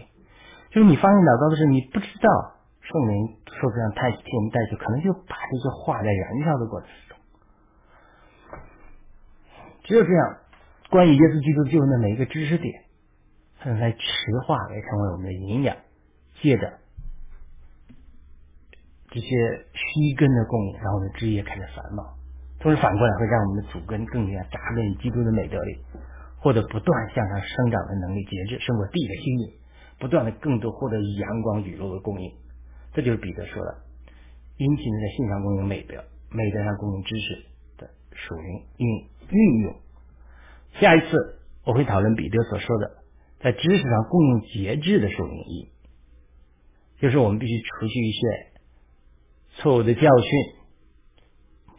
[0.71, 2.55] 就是你发现祷告的时候，你不知道。
[2.79, 7.17] 圣灵说不上太替我们代求，可能就把这些话在燃烧的过程中，
[9.83, 10.37] 只有这样，
[10.89, 12.83] 关于耶稣基督救恩的每一个知识点，
[13.59, 13.99] 才能在持
[14.45, 15.75] 化来成为我们的营养，
[16.41, 16.79] 借着
[19.09, 19.27] 这些
[19.73, 22.03] 虚根的供应，让我们的枝叶开始繁茂，
[22.59, 25.77] 同时反过来会让我们的主根更加扎根于基督的美德里，
[26.39, 29.53] 获得不断向上生长的能力，节制胜过地的吸引，
[29.99, 32.31] 不断的更多获得阳光雨露的供应。
[32.97, 33.83] 这就是彼得说的：
[34.57, 37.45] 殷勤的在信上供应美德，美德上供应知识
[37.77, 38.89] 的属灵运
[39.29, 39.75] 运用。
[40.79, 43.03] 下一次我会讨论彼得所说的
[43.39, 45.69] 在知识上供应节制的属灵意，
[46.99, 48.19] 就是我们必须除去一些
[49.57, 50.31] 错误的教训，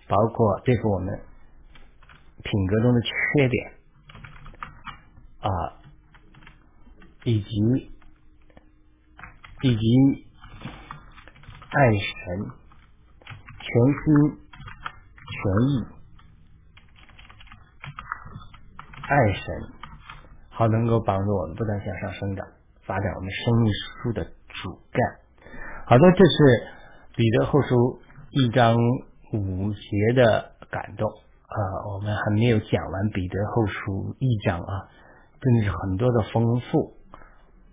[0.06, 1.18] 包括对付我们
[2.44, 3.72] 品格中的缺点
[5.40, 5.82] 啊，
[7.24, 7.90] 以及
[9.62, 10.27] 以及。
[11.70, 12.50] 爱神，
[13.60, 14.38] 全心
[15.28, 15.36] 全
[15.68, 15.84] 意
[19.02, 19.44] 爱神，
[20.48, 22.46] 好能够帮助我们不断向上生长，
[22.86, 25.50] 发展我们生命树的主干。
[25.86, 26.68] 好的，这是
[27.16, 28.00] 彼得后书
[28.30, 28.74] 一章
[29.34, 31.58] 五节的感动啊。
[31.92, 34.88] 我们还没有讲完彼得后书一章啊，
[35.40, 36.94] 真的是很多的丰富，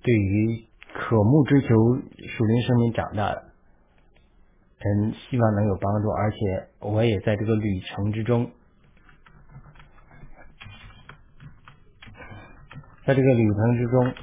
[0.01, 3.54] 对于渴慕追求属灵生命长大的
[4.79, 4.85] 的。
[4.87, 6.37] 嗯，希望能有帮助，而且
[6.79, 8.51] 我也在这个旅程之中，
[13.05, 14.13] 在这个旅程之中，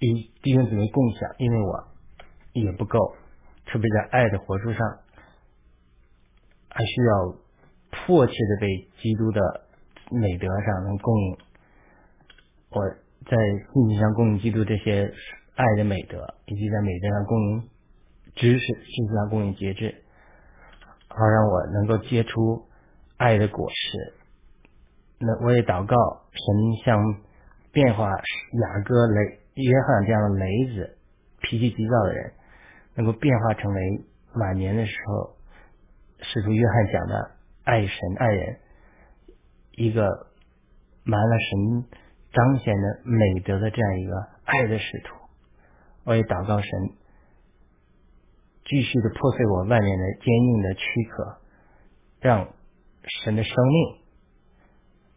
[0.00, 1.86] 与弟兄姊妹共享，因为我
[2.52, 3.14] 也不够，
[3.66, 4.80] 特别在爱的活出上，
[6.70, 7.36] 还需要
[7.90, 9.66] 迫切的被基督的
[10.10, 11.36] 美德上能供应，
[12.70, 12.80] 我
[13.26, 13.36] 在
[13.72, 15.12] 信息上供应基督这些
[15.54, 17.73] 爱的美德，以及在美德上供应。
[18.34, 19.94] 知识，信息上供应节制，
[21.08, 22.64] 好让我能够结出
[23.16, 24.14] 爱的果实。
[25.20, 25.96] 那我也祷告，
[26.32, 27.00] 神像
[27.72, 30.98] 变化雅各雷约翰这样的雷子，
[31.42, 32.32] 脾气急躁的人，
[32.96, 33.80] 能够变化成为
[34.34, 35.36] 晚年的时候，
[36.20, 37.30] 使徒约翰讲的
[37.62, 38.56] 爱神爱人，
[39.76, 40.26] 一个
[41.04, 41.84] 满了神
[42.32, 45.14] 彰显的美德的这样一个爱的使徒。
[46.04, 46.70] 我也祷告神。
[48.64, 51.38] 继续的破碎我外面的坚硬的躯壳，
[52.20, 52.48] 让
[53.24, 53.98] 神的生命，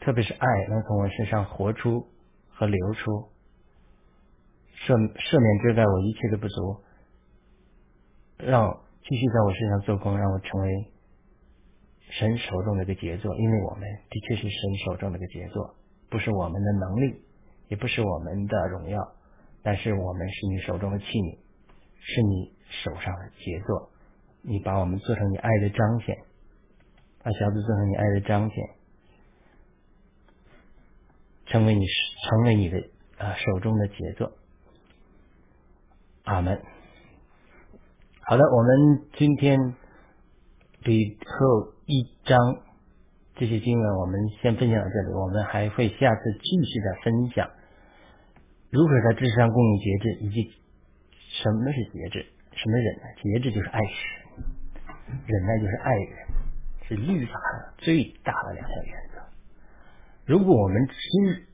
[0.01, 2.07] 特别是爱能从我身上活出
[2.49, 3.29] 和流出，
[4.85, 6.83] 赦赦免遮盖我一切的不足，
[8.37, 10.91] 让继续在我身上做工，让我成为
[12.09, 13.33] 神手中的一个杰作。
[13.37, 15.75] 因为我们的确是神手中的一个杰作，
[16.09, 17.21] 不是我们的能力，
[17.69, 18.99] 也不是我们的荣耀，
[19.63, 21.37] 但是我们是你手中的器皿，
[21.99, 23.89] 是你手上的杰作。
[24.41, 26.17] 你把我们做成你爱的彰显，
[27.23, 28.69] 把小子做成你爱的彰显。
[31.47, 31.85] 成为你
[32.29, 32.77] 成为你的
[33.17, 34.33] 啊手中的杰作，
[36.23, 36.61] 阿门。
[38.19, 39.57] 好的，我们今天
[40.81, 42.37] 最后一章
[43.35, 45.13] 这些经文，我们先分享到这里。
[45.13, 47.49] 我们还会下次继续的分享
[48.69, 50.51] 如何在知识上供应节制，以及
[51.43, 53.15] 什么是节制，什么忍耐。
[53.21, 54.43] 节制就是爱神，
[55.27, 56.27] 忍耐就是爱人，
[56.87, 59.21] 是律法的最大的两项原则。
[60.25, 61.45] 如果我们知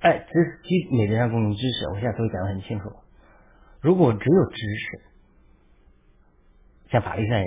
[0.00, 2.90] 爱知基每个上公民知识，我现在都讲的很清楚。
[3.82, 5.00] 如果只有知识，
[6.90, 7.46] 像法律上人，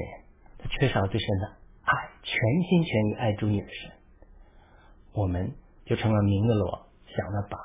[0.59, 1.47] 他缺少最深的
[1.83, 3.91] 爱，全心全意爱主你的神，
[5.13, 5.53] 我们
[5.85, 7.57] 就成了明的罗，想的把，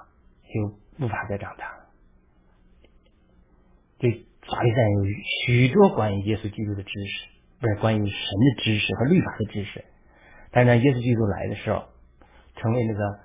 [0.45, 1.84] 就无法再长大。
[3.99, 5.05] 对法律上有
[5.47, 7.29] 许多关于耶稣基督的知识，
[7.61, 9.85] 不是关于神的知识和律法的知识，
[10.51, 11.85] 但是当耶稣基督来的时候。
[12.57, 13.19] 成为那个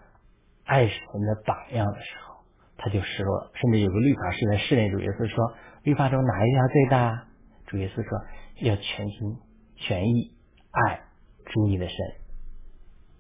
[0.65, 2.43] 爱神的榜样的时候，
[2.78, 3.51] 他就失落了。
[3.53, 5.53] 甚至有个律法师在试炼主耶稣说
[5.86, 7.28] ：“律法中哪一条最大？”
[7.67, 8.20] 主耶稣说
[8.67, 9.38] ：“要全心
[9.76, 10.32] 全意
[10.72, 11.01] 爱
[11.45, 11.95] 主你的神。”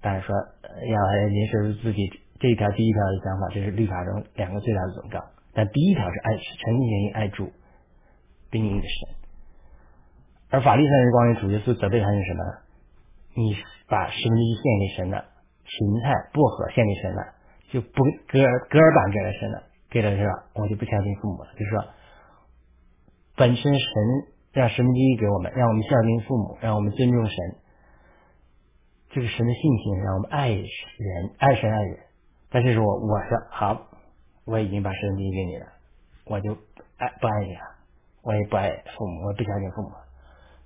[0.01, 5.23] 当然说要您说出自己这一条第一条的想法，这是律法中两个最大的总纲。
[5.53, 7.51] 但第一条是爱全心全意爱主，
[8.49, 9.15] 并你的神。
[10.51, 12.43] 而法律上的关于主耶稣责备他是什么？
[13.35, 13.55] 你
[13.87, 15.25] 把十分之一献给神了。
[15.69, 17.21] 芹菜、薄荷献给神了，
[17.69, 18.39] 就不割
[18.69, 20.49] 割尔板给了神了，给了是吧？
[20.55, 21.53] 我就不相信父母了。
[21.53, 21.85] 就是说，
[23.35, 23.91] 本身神
[24.51, 27.35] 让十分之一给我们，让我们孝敬父母，让我们尊重神，
[29.11, 30.65] 这个神的性情让我们爱人、
[31.37, 31.99] 爱神、爱人。
[32.49, 33.87] 但是说，我说好，
[34.49, 35.65] 我已经把十分之一给你了，
[36.25, 36.53] 我就
[36.97, 37.61] 爱不爱你了，
[38.23, 39.91] 我也不爱父母，我不相信父母，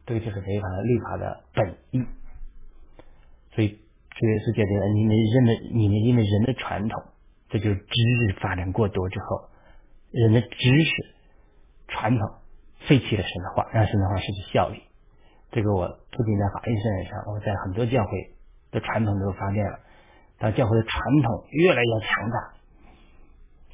[0.06, 2.06] 这个就是违反了律法的本意，
[3.56, 3.80] 所以。
[4.16, 7.04] 这也是觉得你们人的你们因为人的传统，
[7.50, 7.84] 这就是知
[8.30, 9.50] 识发展过多之后，
[10.12, 10.48] 人的知
[10.84, 11.16] 识
[11.88, 12.30] 传统
[12.88, 14.84] 废弃了神的话，让神的话失去效力。
[15.50, 18.36] 这个我不仅在法律圣上，我在很多教会
[18.70, 19.80] 的传统都发现了，
[20.38, 22.54] 当教会的传统越来越强大，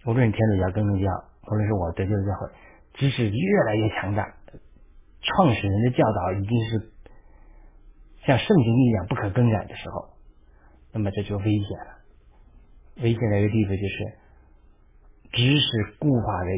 [0.10, 1.07] 无论天主教、更正教，
[1.45, 2.49] 无论是我得救的教会，
[2.95, 4.34] 知识越来越强大，
[5.22, 6.91] 创始人的教导已经是
[8.26, 10.10] 像圣经一样不可更改的时候。
[10.91, 11.99] 那么这就危险了。
[13.03, 14.18] 危险的一个地方就是，
[15.32, 16.49] 知识固化的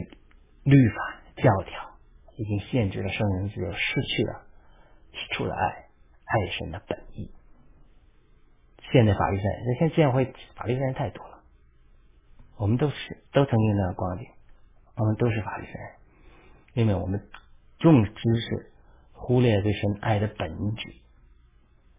[0.64, 0.96] 律法
[1.36, 2.00] 教条，
[2.38, 4.46] 已经限制了圣人自由，失去了
[5.12, 5.68] 起初的爱，
[6.24, 7.30] 爱神的本意。
[8.94, 11.41] 现在法律上，那现在教会法律上太多了。
[12.62, 14.28] 我们都是都曾经那样光景，
[14.96, 15.76] 我们都是法律人，
[16.76, 17.20] 因为我们
[17.80, 18.72] 重知识，
[19.14, 20.94] 忽略对神爱的本质，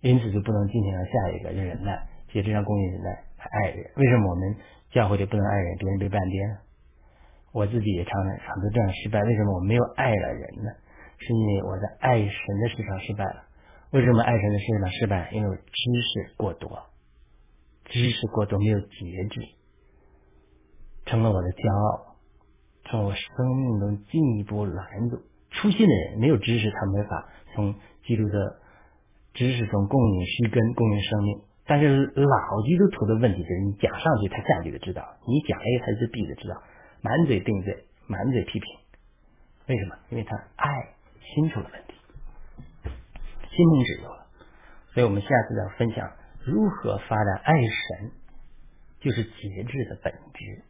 [0.03, 2.07] 因此就不能进行下一个忍耐。
[2.31, 3.91] 也这样公益人耐，爱人。
[3.97, 4.57] 为什么我们
[4.93, 5.77] 教会里不能爱人？
[5.79, 6.59] 别人被半边。
[7.51, 9.21] 我自己也常常很多这样失败。
[9.21, 10.71] 为什么我没有爱了人呢？
[11.19, 12.29] 是因为我在爱神
[12.63, 13.47] 的事上失败了。
[13.91, 15.29] 为什么爱神的事上失败？
[15.33, 15.63] 因为知
[16.01, 16.87] 识过多，
[17.87, 19.41] 知识过多没有节制，
[21.07, 22.17] 成了我的骄傲，
[22.85, 25.21] 成了我生命中进一步拦阻。
[25.51, 27.75] 初心的人没有知识，他没法从
[28.05, 28.57] 基督的
[29.35, 31.41] 知识中供应虚根，供应生命。
[31.67, 36.61] 但是老基督徒的问题就是，你讲上去，他下去就知道；你讲 A，他是 B 的知道，
[37.03, 38.75] 满嘴定罪，满嘴批评。
[39.69, 39.97] 为什么？
[40.11, 40.69] 因为他爱
[41.35, 41.95] 心出了问题，
[43.51, 44.27] 心灵指有了。
[44.93, 46.11] 所以我们下次要分享
[46.45, 48.11] 如何发展爱神，
[49.01, 50.65] 就是节制的本质。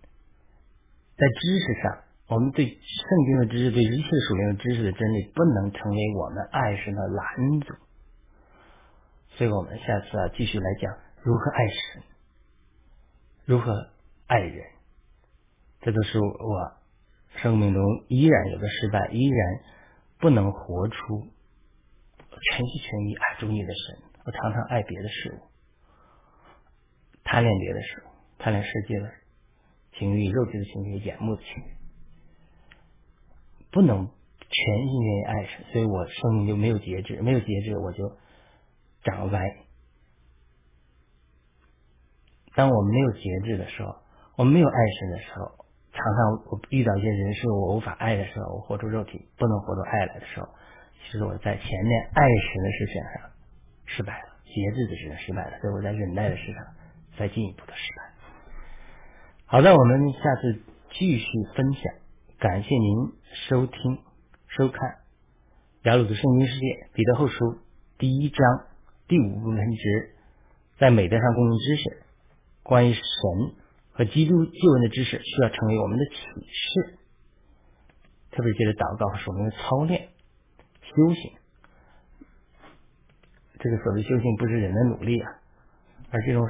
[1.22, 7.74] 在知识上，我们对圣经的知识，对一切属灵的知识的真理，不能成为我们爱神的拦阻。
[9.36, 10.92] 所以我们下次啊，继续来讲
[11.22, 12.02] 如何爱神，
[13.44, 13.90] 如何
[14.26, 14.64] 爱人。
[15.82, 16.72] 这都是我
[17.36, 19.60] 生命中依然有的失败，依然
[20.18, 21.20] 不能活出
[22.18, 24.02] 全心全意爱主你的神。
[24.24, 25.38] 我常常爱别的事物，
[27.22, 28.10] 贪恋别的事物，
[28.40, 29.21] 贪恋世界的事
[29.98, 31.76] 情欲、肉体的情欲、眼目的情欲，
[33.70, 34.06] 不能
[34.48, 35.64] 全心全意爱神。
[35.72, 38.16] 所以我生命就没有节制，没有节制，我就。
[39.04, 39.56] 长歪，
[42.54, 43.96] 当我没有节制的时候，
[44.36, 50.46] 我没有爱神的时候，常常我遇到一些人事我无法爱的时候，我活出肉体不能活出爱来的时候，
[51.02, 53.30] 其实我在前面爱神的事情上
[53.86, 56.64] 失败了，节制的事情失败了，所以我在忍耐的事上
[57.18, 58.11] 再进一步的失败。
[59.52, 61.82] 好的，我们下次继续分享。
[62.38, 63.12] 感谢您
[63.50, 63.98] 收听
[64.48, 64.80] 收看
[65.82, 67.58] 雅鲁的圣经世界彼得后书
[67.98, 68.40] 第一章
[69.08, 70.14] 第五部分之
[70.78, 72.02] 在美德上供应知识。
[72.62, 73.02] 关于神
[73.92, 76.16] 和基督救恩的知识，需要成为我们的启
[76.48, 76.98] 示，
[78.30, 80.08] 特别借着祷告和属灵的操练、
[80.80, 81.30] 修行。
[83.60, 85.30] 这个所谓修行，不是人的努力啊，
[86.10, 86.48] 而这种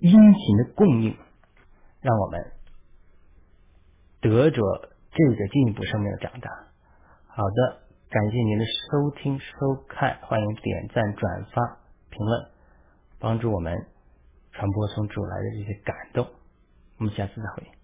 [0.00, 1.16] 殷勤的供应，
[2.00, 2.52] 让我们
[4.20, 4.62] 得着
[5.10, 6.50] 这个进一步生命的长大。
[7.26, 11.78] 好的，感谢您的收听收看，欢迎点赞、转发、
[12.10, 12.50] 评论，
[13.18, 13.86] 帮助我们。
[14.52, 16.26] 传播从主来的这些感动，
[16.98, 17.79] 我们下次再会。